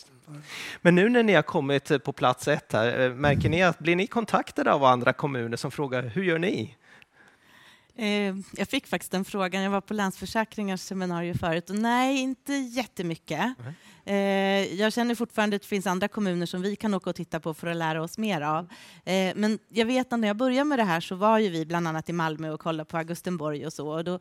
Men 0.81 0.95
nu 0.95 1.09
när 1.09 1.23
ni 1.23 1.33
har 1.33 1.41
kommit 1.41 2.03
på 2.03 2.13
plats 2.13 2.47
ett 2.47 2.73
här, 2.73 2.99
eh, 2.99 3.13
märker 3.13 3.49
ni 3.49 3.63
att 3.63 3.79
blir 3.79 3.95
ni 3.95 4.07
kontaktade 4.07 4.73
av 4.73 4.83
andra 4.83 5.13
kommuner 5.13 5.57
som 5.57 5.71
frågar 5.71 6.03
hur 6.03 6.23
gör 6.23 6.39
ni? 6.39 6.77
Eh, 8.01 8.35
jag 8.57 8.67
fick 8.67 8.87
faktiskt 8.87 9.11
den 9.11 9.25
frågan. 9.25 9.63
Jag 9.63 9.71
var 9.71 9.81
på 9.81 9.93
Länsförsäkringars 9.93 10.81
seminarium 10.81 11.37
förut. 11.37 11.69
Och 11.69 11.75
nej, 11.75 12.17
inte 12.17 12.53
jättemycket. 12.53 13.53
Mm. 13.59 13.73
Jag 14.77 14.93
känner 14.93 15.15
fortfarande 15.15 15.55
att 15.55 15.61
det 15.61 15.67
finns 15.67 15.87
andra 15.87 16.07
kommuner 16.07 16.45
som 16.45 16.61
vi 16.61 16.75
kan 16.75 16.93
åka 16.93 17.09
och 17.09 17.15
titta 17.15 17.39
på 17.39 17.53
för 17.53 17.67
att 17.67 17.77
lära 17.77 18.03
oss 18.03 18.17
mer 18.17 18.41
av. 18.41 18.69
Eh, 19.05 19.33
men 19.35 19.59
jag 19.69 19.85
vet 19.85 20.13
att 20.13 20.19
när 20.19 20.27
jag 20.27 20.37
började 20.37 20.65
med 20.65 20.79
det 20.79 20.83
här 20.83 20.99
så 20.99 21.15
var 21.15 21.39
ju 21.39 21.49
vi 21.49 21.65
bland 21.65 21.87
annat 21.87 22.09
i 22.09 22.13
Malmö 22.13 22.49
och 22.49 22.59
kollade 22.59 22.85
på 22.85 22.97
Augustenborg 22.97 23.65
och 23.65 23.73
så. 23.73 23.89
Och 23.89 24.03
då 24.03 24.19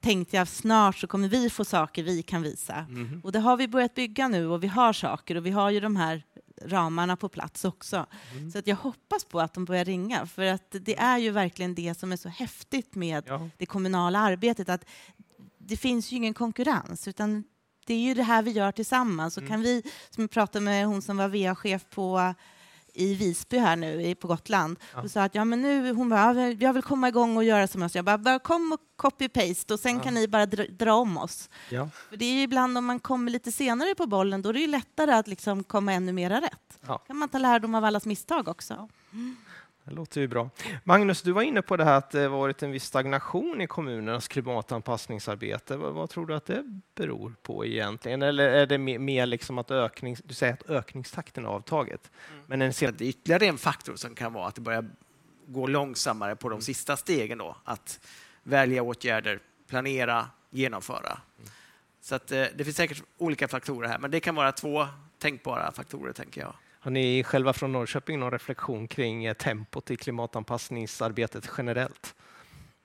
tänkte 0.00 0.36
jag 0.36 0.48
snart 0.48 0.96
så 0.96 1.06
kommer 1.06 1.28
vi 1.28 1.50
få 1.50 1.64
saker 1.64 2.02
vi 2.02 2.22
kan 2.22 2.42
visa. 2.42 2.74
Mm. 2.74 3.20
Och 3.24 3.32
det 3.32 3.38
har 3.38 3.56
vi 3.56 3.68
börjat 3.68 3.94
bygga 3.94 4.28
nu 4.28 4.46
och 4.46 4.62
vi 4.62 4.68
har 4.68 4.92
saker 4.92 5.36
och 5.36 5.46
vi 5.46 5.50
har 5.50 5.70
ju 5.70 5.80
de 5.80 5.96
här 5.96 6.22
ramarna 6.62 7.16
på 7.16 7.28
plats 7.28 7.64
också. 7.64 8.06
Mm. 8.32 8.50
Så 8.50 8.58
att 8.58 8.66
jag 8.66 8.76
hoppas 8.76 9.24
på 9.24 9.40
att 9.40 9.54
de 9.54 9.64
börjar 9.64 9.84
ringa, 9.84 10.26
för 10.26 10.42
att 10.42 10.70
det 10.70 10.98
är 10.98 11.18
ju 11.18 11.30
verkligen 11.30 11.74
det 11.74 11.98
som 11.98 12.12
är 12.12 12.16
så 12.16 12.28
häftigt 12.28 12.94
med 12.94 13.24
ja. 13.26 13.48
det 13.56 13.66
kommunala 13.66 14.18
arbetet, 14.18 14.68
att 14.68 14.84
det 15.58 15.76
finns 15.76 16.12
ju 16.12 16.16
ingen 16.16 16.34
konkurrens, 16.34 17.08
utan 17.08 17.44
det 17.86 17.94
är 17.94 18.00
ju 18.00 18.14
det 18.14 18.22
här 18.22 18.42
vi 18.42 18.50
gör 18.50 18.72
tillsammans. 18.72 19.38
Mm. 19.38 19.50
kan 19.50 19.62
vi, 19.62 19.82
som 20.10 20.22
jag 20.22 20.30
pratade 20.30 20.64
med 20.64 20.86
hon 20.86 21.02
som 21.02 21.16
var 21.16 21.28
VA-chef 21.28 21.84
på 21.90 22.34
i 22.96 23.14
Visby 23.14 23.58
här 23.58 23.76
nu 23.76 24.14
på 24.14 24.28
Gotland 24.28 24.78
ja. 24.94 25.02
och 25.02 25.10
sa 25.10 25.22
att 25.22 25.34
ja, 25.34 25.44
men 25.44 25.62
nu, 25.62 25.92
hon 25.92 26.08
bara, 26.08 26.50
jag 26.50 26.72
vill 26.72 26.82
komma 26.82 27.08
igång 27.08 27.36
och 27.36 27.44
göra 27.44 27.66
som 27.66 27.82
oss. 27.82 27.94
Jag 27.94 28.04
bara, 28.04 28.18
bara 28.18 28.38
kom 28.38 28.72
och 28.72 28.80
copy-paste 28.96 29.72
och 29.72 29.80
sen 29.80 29.96
ja. 29.96 30.02
kan 30.02 30.14
ni 30.14 30.28
bara 30.28 30.46
dra, 30.46 30.64
dra 30.70 30.94
om 30.94 31.16
oss. 31.16 31.50
Ja. 31.70 31.88
För 32.08 32.16
det 32.16 32.24
är 32.24 32.42
ibland 32.42 32.78
om 32.78 32.84
man 32.84 33.00
kommer 33.00 33.30
lite 33.30 33.52
senare 33.52 33.94
på 33.94 34.06
bollen, 34.06 34.42
då 34.42 34.48
är 34.48 34.52
det 34.52 34.66
lättare 34.66 35.12
att 35.12 35.28
liksom 35.28 35.64
komma 35.64 35.92
ännu 35.92 36.12
mera 36.12 36.40
rätt. 36.40 36.78
Ja. 36.86 36.98
kan 36.98 37.16
man 37.16 37.28
ta 37.28 37.38
lärdom 37.38 37.74
av 37.74 37.84
allas 37.84 38.06
misstag 38.06 38.48
också. 38.48 38.88
Mm. 39.12 39.36
Det 39.86 39.94
låter 39.94 40.20
ju 40.20 40.28
bra. 40.28 40.50
Magnus, 40.84 41.22
du 41.22 41.32
var 41.32 41.42
inne 41.42 41.62
på 41.62 41.76
det 41.76 41.84
här 41.84 41.98
att 41.98 42.10
det 42.10 42.28
varit 42.28 42.62
en 42.62 42.70
viss 42.70 42.84
stagnation 42.84 43.60
i 43.60 43.66
kommunernas 43.66 44.28
klimatanpassningsarbete. 44.28 45.76
Vad, 45.76 45.94
vad 45.94 46.10
tror 46.10 46.26
du 46.26 46.34
att 46.34 46.46
det 46.46 46.80
beror 46.94 47.34
på 47.42 47.66
egentligen? 47.66 48.22
Eller 48.22 48.48
är 48.48 48.66
det 48.66 48.78
mer 48.78 49.26
liksom 49.26 49.58
att 49.58 49.70
ökning, 49.70 50.16
du 50.24 50.34
säger 50.34 50.52
att 50.52 50.70
ökningstakten 50.70 51.44
har 51.44 51.52
avtagit? 51.52 52.10
Mm. 52.30 52.44
Men 52.46 52.62
en, 52.62 52.72
ytterligare 53.00 53.46
en 53.46 53.58
faktor 53.58 53.96
som 53.96 54.14
kan 54.14 54.32
vara 54.32 54.46
att 54.46 54.54
det 54.54 54.60
börjar 54.60 54.90
gå 55.46 55.66
långsammare 55.66 56.36
på 56.36 56.48
de 56.48 56.54
mm. 56.54 56.62
sista 56.62 56.96
stegen. 56.96 57.38
Då, 57.38 57.56
att 57.64 58.00
välja 58.42 58.82
åtgärder, 58.82 59.40
planera, 59.68 60.30
genomföra. 60.50 61.18
Mm. 61.38 61.50
Så 62.00 62.14
att, 62.14 62.32
eh, 62.32 62.44
det 62.54 62.64
finns 62.64 62.76
säkert 62.76 63.02
olika 63.18 63.48
faktorer 63.48 63.88
här, 63.88 63.98
men 63.98 64.10
det 64.10 64.20
kan 64.20 64.34
vara 64.34 64.52
två 64.52 64.86
tänkbara 65.18 65.72
faktorer, 65.72 66.12
tänker 66.12 66.40
jag. 66.40 66.54
Har 66.86 66.90
ni 66.90 67.24
själva 67.24 67.52
från 67.52 67.72
Norrköping 67.72 68.20
någon 68.20 68.30
reflektion 68.30 68.88
kring 68.88 69.24
eh, 69.24 69.34
tempot 69.34 69.90
i 69.90 69.96
klimatanpassningsarbetet 69.96 71.50
generellt? 71.58 72.14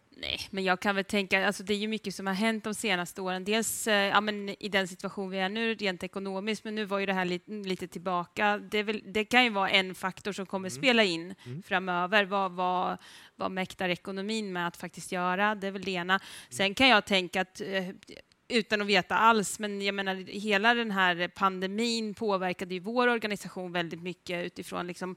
Nej, 0.09 0.39
men 0.49 0.63
jag 0.63 0.79
kan 0.79 0.95
väl 0.95 1.05
tänka, 1.05 1.47
alltså 1.47 1.63
det 1.63 1.73
är 1.73 1.77
ju 1.77 1.87
mycket 1.87 2.15
som 2.15 2.27
har 2.27 2.33
hänt 2.33 2.63
de 2.63 2.73
senaste 2.73 3.21
åren. 3.21 3.43
Dels 3.43 3.87
eh, 3.87 3.95
ja, 3.95 4.21
men 4.21 4.49
i 4.49 4.69
den 4.69 4.87
situation 4.87 5.29
vi 5.29 5.39
är 5.39 5.49
nu 5.49 5.73
rent 5.73 6.03
ekonomiskt, 6.03 6.63
men 6.63 6.75
nu 6.75 6.85
var 6.85 6.99
ju 6.99 7.05
det 7.05 7.13
här 7.13 7.25
lite, 7.25 7.51
lite 7.51 7.87
tillbaka. 7.87 8.57
Det, 8.57 8.83
väl, 8.83 9.01
det, 9.05 9.25
kan 9.25 9.43
ju 9.43 9.49
vara 9.49 9.69
en 9.69 9.95
faktor 9.95 10.31
som 10.31 10.45
kommer 10.45 10.69
mm. 10.69 10.81
spela 10.81 11.03
in 11.03 11.35
mm. 11.45 11.63
framöver. 11.63 12.25
Vad, 12.25 12.51
vad, 12.51 12.97
vad 13.35 13.51
mäktar 13.51 13.89
ekonomin 13.89 14.53
med 14.53 14.67
att 14.67 14.77
faktiskt 14.77 15.11
göra? 15.11 15.55
Det 15.55 15.67
är 15.67 15.71
väl 15.71 15.83
det 15.83 15.91
ena. 15.91 16.19
Sen 16.49 16.73
kan 16.73 16.87
jag 16.87 17.05
tänka 17.05 17.41
att 17.41 17.61
eh, 17.61 17.89
utan 18.51 18.81
att 18.81 18.87
veta 18.87 19.15
alls, 19.15 19.59
men 19.59 19.81
jag 19.81 19.95
menar 19.95 20.15
hela 20.15 20.73
den 20.73 20.91
här 20.91 21.27
pandemin 21.27 22.13
påverkade 22.13 22.73
ju 22.73 22.79
vår 22.79 23.07
organisation 23.07 23.71
väldigt 23.71 24.01
mycket 24.01 24.45
utifrån 24.45 24.87
liksom 24.87 25.15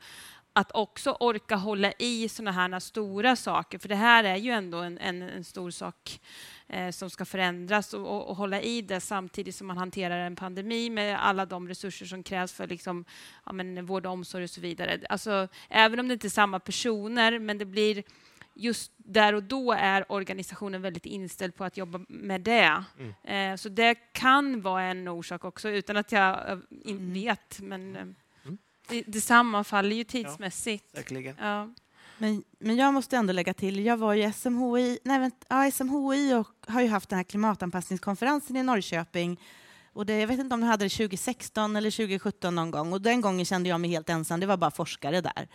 att 0.57 0.71
också 0.75 1.17
orka 1.21 1.57
hålla 1.57 1.93
i 1.99 2.29
sådana 2.29 2.53
här 2.53 2.81
stora 2.81 3.37
saker, 3.37 3.79
för 3.79 3.89
det 3.89 3.95
här 3.95 4.25
är 4.25 4.37
ju 4.37 4.51
ändå 4.51 4.79
en, 4.79 4.99
en, 4.99 5.23
en 5.23 5.45
stor 5.45 5.71
sak 5.71 6.21
eh, 6.69 6.91
som 6.91 7.11
ska 7.11 7.25
förändras 7.25 7.95
och, 7.95 8.07
och, 8.07 8.29
och, 8.29 8.37
hålla 8.37 8.61
i 8.61 8.83
det 8.83 9.01
samtidigt 9.01 9.57
som 9.57 9.67
man 9.67 9.77
hanterar 9.77 10.19
en 10.19 10.37
pandemi 10.37 10.91
med 10.91 11.25
alla 11.25 11.47
de 11.47 11.69
resurser 11.69 12.07
som 12.07 12.23
krävs 12.23 12.53
för 12.53 12.67
liksom, 12.67 13.05
ja, 13.47 13.53
men, 13.53 13.87
vård 13.87 14.07
och 14.07 14.13
omsorg 14.13 14.45
och 14.45 14.51
så 14.51 14.61
vidare. 14.61 15.01
Alltså, 15.09 15.49
även 15.69 16.01
om 16.01 16.09
det 16.09 16.15
inte 16.15 16.27
är 16.27 16.29
samma 16.29 16.61
personer, 16.61 17.39
men 17.39 17.59
det 17.59 17.65
blir 17.65 18.03
just 18.55 18.93
där 18.97 19.33
och 19.33 19.43
då 19.43 19.73
är 19.73 20.13
organisationen 20.13 20.83
väldigt 20.83 21.07
inställd 21.07 21.55
på 21.55 21.65
att 21.65 21.77
jobba 21.77 22.01
med 22.09 22.41
det. 22.41 22.85
Mm. 22.99 23.53
Eh, 23.53 23.57
så 23.57 23.69
det 23.69 23.95
kan 23.95 24.61
vara 24.61 24.83
en 24.83 25.09
orsak 25.09 25.45
också, 25.45 25.69
utan 25.69 25.97
att 25.97 26.13
jag 26.13 26.51
eh, 26.51 26.59
mm. 26.87 27.13
vet. 27.13 27.61
Men 27.61 27.97
eh, 27.97 28.03
mm. 28.03 28.59
det, 28.89 29.03
det 29.07 29.21
sammanfaller 29.21 29.97
ju 29.97 30.05
tidsmässigt. 30.05 31.11
Ja, 31.11 31.21
ja. 31.39 31.75
Men, 32.19 32.45
men 32.59 32.77
jag 32.77 32.95
måste 32.95 33.17
ändå 33.17 33.33
lägga 33.33 33.55
till, 33.55 33.85
jag 33.85 33.97
var 33.97 34.15
ju 34.15 34.33
SMHI, 34.33 34.99
nej, 35.05 35.19
vänta, 35.19 35.47
ja, 35.49 35.71
SMHI 35.71 36.35
och 36.35 36.49
har 36.73 36.83
ju 36.83 36.89
haft 36.89 37.09
den 37.09 37.17
här 37.17 37.25
klimatanpassningskonferensen 37.25 38.57
i 38.57 38.63
Norrköping 38.63 39.41
och 39.95 40.07
det, 40.07 40.19
jag 40.19 40.27
vet 40.27 40.41
inte 40.41 40.55
om 40.55 40.61
de 40.61 40.67
hade 40.67 40.85
det 40.85 40.89
2016 40.89 41.77
eller 41.77 41.91
2017 41.91 42.55
någon 42.55 42.71
gång. 42.71 42.93
Och 42.93 43.01
den 43.01 43.21
gången 43.21 43.45
kände 43.45 43.69
jag 43.69 43.81
mig 43.81 43.91
helt 43.91 44.11
ensam. 44.11 44.41
Det 44.41 44.47
var 44.47 44.57
bara 44.57 44.71
forskare 44.71 45.21
där. 45.21 45.49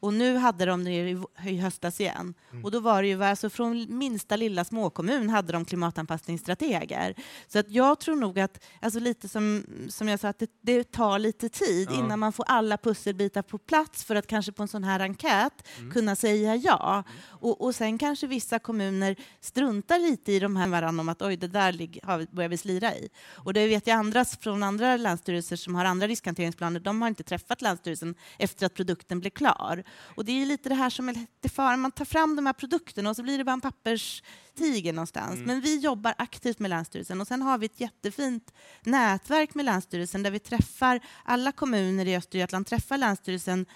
Och 0.00 0.14
nu 0.14 0.36
hade 0.36 0.64
de 0.64 0.84
det 0.84 0.90
i, 0.90 1.22
i 1.44 1.56
höstas 1.56 2.00
igen. 2.00 2.34
Mm. 2.52 2.64
Och 2.64 2.70
då 2.70 2.80
var 2.80 3.02
det 3.02 3.08
ju, 3.08 3.24
alltså 3.24 3.50
från 3.50 3.98
minsta 3.98 4.36
lilla 4.36 4.64
småkommun 4.64 5.30
hade 5.30 5.52
de 5.52 5.64
klimatanpassningsstrateger. 5.64 7.14
Så 7.48 7.58
att 7.58 7.70
jag 7.70 8.00
tror 8.00 8.16
nog 8.16 8.40
att, 8.40 8.64
alltså 8.80 9.00
lite 9.00 9.28
som, 9.28 9.64
som 9.88 10.08
jag 10.08 10.20
sa, 10.20 10.28
att 10.28 10.38
det, 10.38 10.50
det 10.60 10.92
tar 10.92 11.18
lite 11.18 11.48
tid 11.48 11.88
ja. 11.90 11.98
innan 11.98 12.18
man 12.18 12.32
får 12.32 12.44
alla 12.48 12.76
pusselbitar 12.76 13.42
på 13.42 13.58
plats 13.58 14.04
för 14.04 14.14
att 14.14 14.26
kanske 14.26 14.52
på 14.52 14.62
en 14.62 14.68
sån 14.68 14.84
här 14.84 15.00
enkät 15.00 15.68
mm. 15.78 15.90
kunna 15.90 16.16
säga 16.16 16.56
ja. 16.56 16.92
Mm. 16.92 17.04
Och, 17.40 17.60
och 17.60 17.74
sen 17.74 17.98
kanske 17.98 18.26
vissa 18.26 18.58
kommuner 18.58 19.16
struntar 19.40 19.98
lite 19.98 20.32
i 20.32 20.38
de 20.38 20.56
här 20.56 20.68
varandra 20.68 21.00
om 21.00 21.08
att 21.08 21.22
oj, 21.22 21.36
det 21.36 21.48
där 21.48 22.06
har, 22.06 22.26
börjar 22.30 22.48
vi 22.48 22.56
slira 22.56 22.94
i. 22.94 23.08
Och 23.36 23.52
det 23.52 23.66
vet 23.66 23.86
jag 23.86 23.96
andra 23.96 24.24
från 24.24 24.62
andra 24.62 24.96
länsstyrelser 24.96 25.56
som 25.56 25.74
har 25.74 25.84
andra 25.84 26.06
riskhanteringsplaner, 26.06 26.80
de 26.80 27.02
har 27.02 27.08
inte 27.08 27.22
träffat 27.22 27.62
Länsstyrelsen 27.62 28.14
efter 28.38 28.66
att 28.66 28.74
produkten 28.74 29.20
blev 29.20 29.30
klar. 29.30 29.84
Och 29.98 30.24
det 30.24 30.42
är 30.42 30.46
lite 30.46 30.68
det 30.68 30.74
här 30.74 30.90
som 30.90 31.08
är 31.08 31.12
lite 31.12 31.48
fara, 31.48 31.76
man 31.76 31.92
tar 31.92 32.04
fram 32.04 32.36
de 32.36 32.46
här 32.46 32.52
produkterna 32.52 33.10
och 33.10 33.16
så 33.16 33.22
blir 33.22 33.38
det 33.38 33.44
bara 33.44 33.52
en 33.52 33.60
papperstiger 33.60 34.92
någonstans. 34.92 35.34
Mm. 35.34 35.46
Men 35.46 35.60
vi 35.60 35.78
jobbar 35.78 36.14
aktivt 36.18 36.58
med 36.58 36.68
Länsstyrelsen 36.68 37.20
och 37.20 37.26
sen 37.26 37.42
har 37.42 37.58
vi 37.58 37.66
ett 37.66 37.80
jättefint 37.80 38.52
nätverk 38.82 39.54
med 39.54 39.64
Länsstyrelsen 39.64 40.22
där 40.22 40.30
vi 40.30 40.38
träffar 40.38 41.00
alla 41.24 41.52
kommuner 41.52 42.06
i 42.06 42.16
Östergötland, 42.16 42.66
träffar 42.66 42.98
Länsstyrelsen 42.98 43.66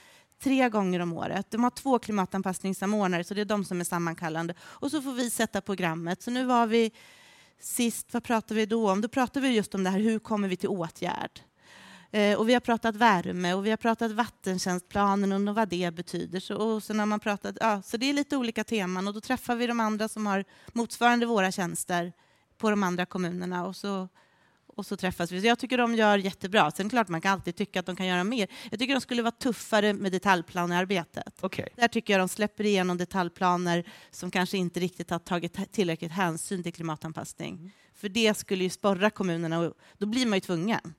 tre 0.42 0.68
gånger 0.68 1.00
om 1.00 1.12
året. 1.12 1.50
De 1.50 1.64
har 1.64 1.70
två 1.70 1.98
klimatanpassningssamordnare, 1.98 3.24
så 3.24 3.34
det 3.34 3.40
är 3.40 3.44
de 3.44 3.64
som 3.64 3.80
är 3.80 3.84
sammankallande. 3.84 4.54
Och 4.60 4.90
så 4.90 5.02
får 5.02 5.12
vi 5.12 5.30
sätta 5.30 5.60
programmet. 5.60 6.22
Så 6.22 6.30
nu 6.30 6.44
var 6.44 6.66
vi 6.66 6.92
sist, 7.60 8.06
vad 8.12 8.24
pratade 8.24 8.54
vi 8.54 8.66
då 8.66 8.90
om? 8.90 9.00
Då 9.00 9.08
pratade 9.08 9.48
vi 9.48 9.54
just 9.54 9.74
om 9.74 9.84
det 9.84 9.90
här, 9.90 10.00
hur 10.00 10.18
kommer 10.18 10.48
vi 10.48 10.56
till 10.56 10.68
åtgärd? 10.68 11.40
Eh, 12.14 12.38
och 12.38 12.48
vi 12.48 12.52
har 12.52 12.60
pratat 12.60 12.96
värme 12.96 13.54
och 13.54 13.66
vi 13.66 13.70
har 13.70 13.76
pratat 13.76 14.12
vattentjänstplanen 14.12 15.48
och 15.48 15.54
vad 15.54 15.68
det 15.68 15.94
betyder. 15.94 16.40
Så, 16.40 16.56
och 16.56 16.82
sen 16.82 16.98
har 16.98 17.06
man 17.06 17.20
pratat, 17.20 17.56
ja, 17.60 17.82
så 17.82 17.96
det 17.96 18.10
är 18.10 18.12
lite 18.12 18.36
olika 18.36 18.64
teman 18.64 19.08
och 19.08 19.14
då 19.14 19.20
träffar 19.20 19.56
vi 19.56 19.66
de 19.66 19.80
andra 19.80 20.08
som 20.08 20.26
har 20.26 20.44
motsvarande 20.72 21.26
våra 21.26 21.52
tjänster 21.52 22.12
på 22.58 22.70
de 22.70 22.82
andra 22.82 23.06
kommunerna 23.06 23.66
och 23.66 23.76
så 23.76 24.08
och 24.66 24.86
så 24.86 24.96
träffas 24.96 25.32
vi. 25.32 25.40
Så 25.40 25.46
jag 25.46 25.58
tycker 25.58 25.78
de 25.78 25.94
gör 25.94 26.18
jättebra. 26.18 26.70
Sen 26.70 26.88
klart 26.88 27.08
man 27.08 27.20
kan 27.20 27.32
alltid 27.32 27.56
tycka 27.56 27.80
att 27.80 27.86
de 27.86 27.96
kan 27.96 28.06
göra 28.06 28.24
mer. 28.24 28.48
Jag 28.70 28.80
tycker 28.80 28.94
de 28.94 29.00
skulle 29.00 29.22
vara 29.22 29.32
tuffare 29.32 29.92
med 29.92 30.12
detaljplanearbetet. 30.12 31.38
Okej. 31.40 31.68
Där 31.76 31.88
tycker 31.88 32.12
jag 32.12 32.20
de 32.20 32.28
släpper 32.28 32.64
igenom 32.64 32.98
detaljplaner 32.98 33.84
som 34.10 34.30
kanske 34.30 34.58
inte 34.58 34.80
riktigt 34.80 35.10
har 35.10 35.18
tagit 35.18 35.72
tillräckligt 35.72 36.12
hänsyn 36.12 36.62
till 36.62 36.72
klimatanpassning. 36.72 37.72
För 37.94 38.08
det 38.08 38.38
skulle 38.38 38.64
ju 38.64 38.70
sporra 38.70 39.10
kommunerna 39.10 39.58
och 39.58 39.74
då 39.98 40.06
blir 40.06 40.26
man 40.26 40.36
ju 40.36 40.40
tvungen. 40.40 40.94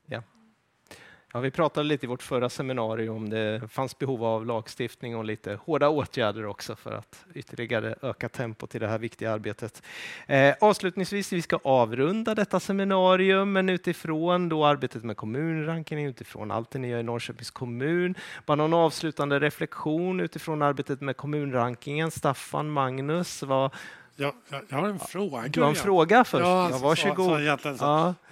Ja, 1.35 1.41
vi 1.41 1.51
pratade 1.51 1.87
lite 1.87 2.05
i 2.05 2.09
vårt 2.09 2.23
förra 2.23 2.49
seminarium 2.49 3.15
om 3.15 3.29
det 3.29 3.61
fanns 3.71 3.97
behov 3.99 4.23
av 4.23 4.45
lagstiftning 4.45 5.15
och 5.15 5.25
lite 5.25 5.59
hårda 5.65 5.89
åtgärder 5.89 6.45
också 6.45 6.75
för 6.75 6.91
att 6.91 7.25
ytterligare 7.33 7.95
öka 8.01 8.29
tempot 8.29 8.75
i 8.75 8.79
det 8.79 8.87
här 8.87 8.97
viktiga 8.99 9.31
arbetet. 9.33 9.83
Eh, 10.27 10.55
avslutningsvis, 10.61 11.33
vi 11.33 11.41
ska 11.41 11.59
avrunda 11.63 12.35
detta 12.35 12.59
seminarium, 12.59 13.53
men 13.53 13.69
utifrån 13.69 14.49
då 14.49 14.65
arbetet 14.65 15.03
med 15.03 15.17
kommunrankingen, 15.17 16.09
utifrån 16.09 16.51
allt 16.51 16.71
det 16.71 16.79
ni 16.79 16.87
gör 16.87 16.99
i 16.99 17.03
Norrköpings 17.03 17.51
kommun, 17.51 18.15
bara 18.45 18.55
någon 18.55 18.73
avslutande 18.73 19.39
reflektion 19.39 20.19
utifrån 20.19 20.61
arbetet 20.61 21.01
med 21.01 21.17
kommunrankingen. 21.17 22.11
Staffan, 22.11 22.69
Magnus, 22.69 23.43
vad, 23.43 23.71
Jag, 24.15 24.33
jag, 24.49 24.61
jag 24.69 24.77
har 24.77 24.87
en 24.87 24.99
fråga. 24.99 25.47
du 25.47 25.61
har 25.61 25.69
en 25.69 25.75
fråga 25.75 26.23
först? 26.23 26.43
Ja, 26.45 26.69
Ja, 26.69 26.77
så- 26.77 26.83
varsågod. 26.83 27.59
så 27.61 27.77
så. 27.77 27.83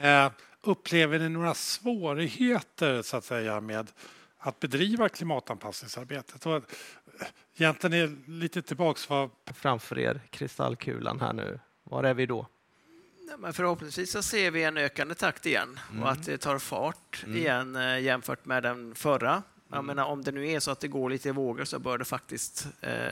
Ja. 0.02 0.26
Eh, 0.26 0.32
upplever 0.64 1.20
ni 1.20 1.30
några 1.30 1.54
svårigheter 1.54 3.02
så 3.02 3.18
att 3.18 3.26
säga 3.26 3.62
med 3.62 3.92
att 4.38 4.60
bedriva 4.60 5.10
klimatanpassningsarbetet? 5.10 6.46
Och, 6.46 6.56
eh, 6.56 6.62
egentligen 7.58 7.94
är 7.94 8.32
lite 8.32 8.62
tillbaks 8.62 9.10
vad 9.10 9.30
framför 9.46 10.00
er, 10.00 10.22
kristallkulan 10.30 11.20
här 11.20 11.34
nu. 11.34 11.60
Var 11.84 12.04
är 12.04 12.14
vi 12.14 12.26
då? 12.26 12.48
Men 13.38 13.54
förhoppningsvis 13.54 14.12
så 14.12 14.24
ser 14.24 14.52
vi 14.52 14.64
en 14.64 14.78
ökande 14.78 15.16
takt 15.16 15.46
igen 15.46 15.80
och 16.02 16.12
att 16.12 16.26
det 16.26 16.38
tar 16.38 16.60
fart 16.60 17.24
igen 17.28 17.76
eh, 17.76 18.00
jämfört 18.00 18.46
med 18.46 18.64
den 18.64 18.96
förra. 18.96 19.44
Jag 19.72 19.86
menar, 19.86 20.06
om 20.06 20.24
det 20.24 20.32
nu 20.32 20.50
är 20.50 20.60
så 20.60 20.72
att 20.72 20.80
det 20.80 20.88
går 20.88 21.10
lite 21.10 21.30
i 21.30 21.32
vågor 21.32 21.66
så 21.66 21.80
bör 21.80 21.98
det 21.98 22.06
faktiskt 22.06 22.68
eh, 22.82 23.08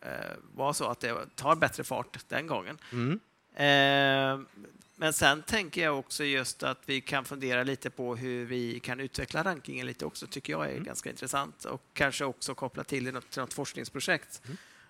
eh, 0.00 0.36
vara 0.54 0.74
så 0.74 0.84
att 0.84 1.00
det 1.00 1.36
tar 1.36 1.56
bättre 1.56 1.84
fart 1.84 2.18
den 2.28 2.46
gången. 2.46 2.78
Mm. 2.92 3.20
Eh, 3.54 4.46
men 4.96 5.12
sen 5.12 5.42
tänker 5.42 5.82
jag 5.82 5.98
också 5.98 6.24
just 6.24 6.62
att 6.62 6.78
vi 6.86 7.00
kan 7.00 7.24
fundera 7.24 7.62
lite 7.62 7.90
på 7.90 8.16
hur 8.16 8.44
vi 8.44 8.80
kan 8.80 9.00
utveckla 9.00 9.42
rankingen 9.44 9.86
lite 9.86 10.06
också, 10.06 10.26
tycker 10.26 10.52
jag 10.52 10.70
är 10.70 10.78
ganska 10.78 11.10
intressant. 11.10 11.64
Och 11.64 11.82
kanske 11.92 12.24
också 12.24 12.54
koppla 12.54 12.84
till 12.84 13.04
det 13.04 13.12
något, 13.12 13.30
till 13.30 13.40
något 13.40 13.54
forskningsprojekt 13.54 14.42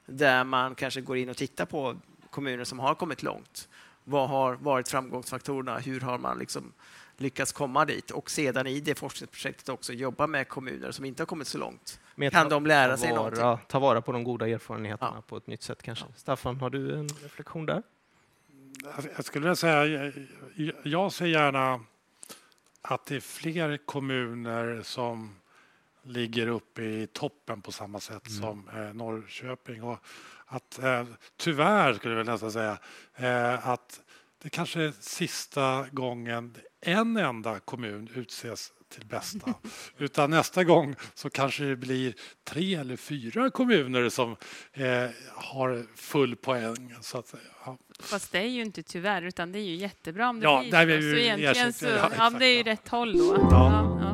där 0.07 0.45
man 0.45 0.75
kanske 0.75 1.01
går 1.01 1.17
in 1.17 1.29
och 1.29 1.37
tittar 1.37 1.67
på 1.67 1.97
kommuner 2.31 2.65
som 2.65 2.79
har 2.79 2.95
kommit 2.95 3.23
långt. 3.23 3.69
Vad 4.05 4.29
har 4.29 4.55
varit 4.55 4.89
framgångsfaktorerna? 4.89 5.79
Hur 5.79 6.01
har 6.01 6.19
man 6.19 6.39
liksom 6.39 6.73
lyckats 7.17 7.53
komma 7.53 7.85
dit? 7.85 8.11
Och 8.11 8.31
sedan 8.31 8.67
i 8.67 8.81
det 8.81 8.95
forskningsprojektet 8.95 9.69
också 9.69 9.93
jobba 9.93 10.27
med 10.27 10.49
kommuner 10.49 10.91
som 10.91 11.05
inte 11.05 11.23
har 11.23 11.27
kommit 11.27 11.47
så 11.49 11.59
långt. 11.59 12.01
Med 12.15 12.33
Kan 12.33 12.43
ta- 12.45 12.51
de 12.51 12.67
lära 12.67 12.97
sig 12.97 13.11
vara, 13.13 13.31
någonting? 13.31 13.67
Ta 13.69 13.79
vara 13.79 14.03
på 14.03 14.13
de 14.13 14.25
goda 14.25 14.49
erfarenheterna 14.49 15.13
Ja. 15.17 15.23
på 15.23 15.37
ett 15.37 15.47
nytt 15.47 15.63
sätt 15.63 15.83
kanske. 15.83 16.05
Staffan, 16.17 16.57
har 16.61 16.71
du 16.71 16.95
en 16.95 17.09
reflektion 17.09 17.67
där? 17.67 17.83
Jag 19.17 19.25
skulle 19.25 19.43
vilja 19.43 19.57
säga, 19.57 20.13
jag- 20.85 21.13
ser 21.13 21.27
gärna 21.27 21.81
att 22.83 23.07
det 23.07 23.17
är 23.17 23.21
fler 23.21 23.77
kommuner 23.77 24.83
som 24.83 25.35
ligger 26.03 26.47
uppe 26.47 26.83
i 26.83 27.07
toppen 27.07 27.63
på 27.63 27.73
samma 27.73 28.01
sätt 28.01 28.31
som 28.31 28.69
eh, 28.69 28.95
Norrköping. 28.95 29.83
Och 29.83 29.99
att, 30.47 30.79
eh, 30.79 31.05
tyvärr, 31.37 31.95
skulle 31.95 32.15
jag 32.15 32.27
nästan 32.27 32.53
säga, 32.53 32.79
eh, 33.15 33.69
att 33.69 34.01
det 34.43 34.51
kanske 34.51 34.83
är 34.83 34.93
sista 35.01 35.87
gången 35.93 36.55
en 36.81 37.17
enda 37.17 37.61
kommun 37.61 38.09
utses 38.15 38.73
till 38.95 39.07
bästa. 39.07 39.55
Utan 39.99 40.31
nästa 40.31 40.65
gång 40.65 40.95
så 41.15 41.31
kanske 41.31 41.65
det 41.65 41.77
blir 41.77 42.15
tre 42.45 42.75
eller 42.75 42.97
fyra 42.97 43.51
kommuner 43.51 44.09
som 44.09 44.37
eh, 44.73 44.87
har 45.35 45.87
full 45.97 46.37
poäng. 46.37 46.95
Så 47.01 47.19
att. 47.19 47.35
Ja. 47.67 47.79
Fast 48.01 48.33
det 48.33 48.39
är 48.39 48.49
ju 48.49 48.63
inte 48.63 48.83
tyvärr, 48.83 49.23
utan 49.23 49.53
det 49.53 49.59
är 49.59 49.63
ju 49.65 49.75
jättebra 49.77 50.29
om 50.29 50.41
det 50.41 50.45
Ja, 50.45 50.85
blir 50.85 51.01
så. 51.01 51.11
så 51.11 51.17
egentligen 51.17 51.73
så, 51.73 51.87
Ja, 51.87 51.91
ja, 51.91 52.07
exakt, 52.07 52.39
det 52.39 52.47
är 52.47 52.53
ju 52.53 52.59
ja. 52.59 52.65
rätt 52.73 52.89
håll 52.89 53.19
då. 53.19 53.37
Ja. 53.39 53.49
Ja, 53.51 53.99
ja. 54.01 54.14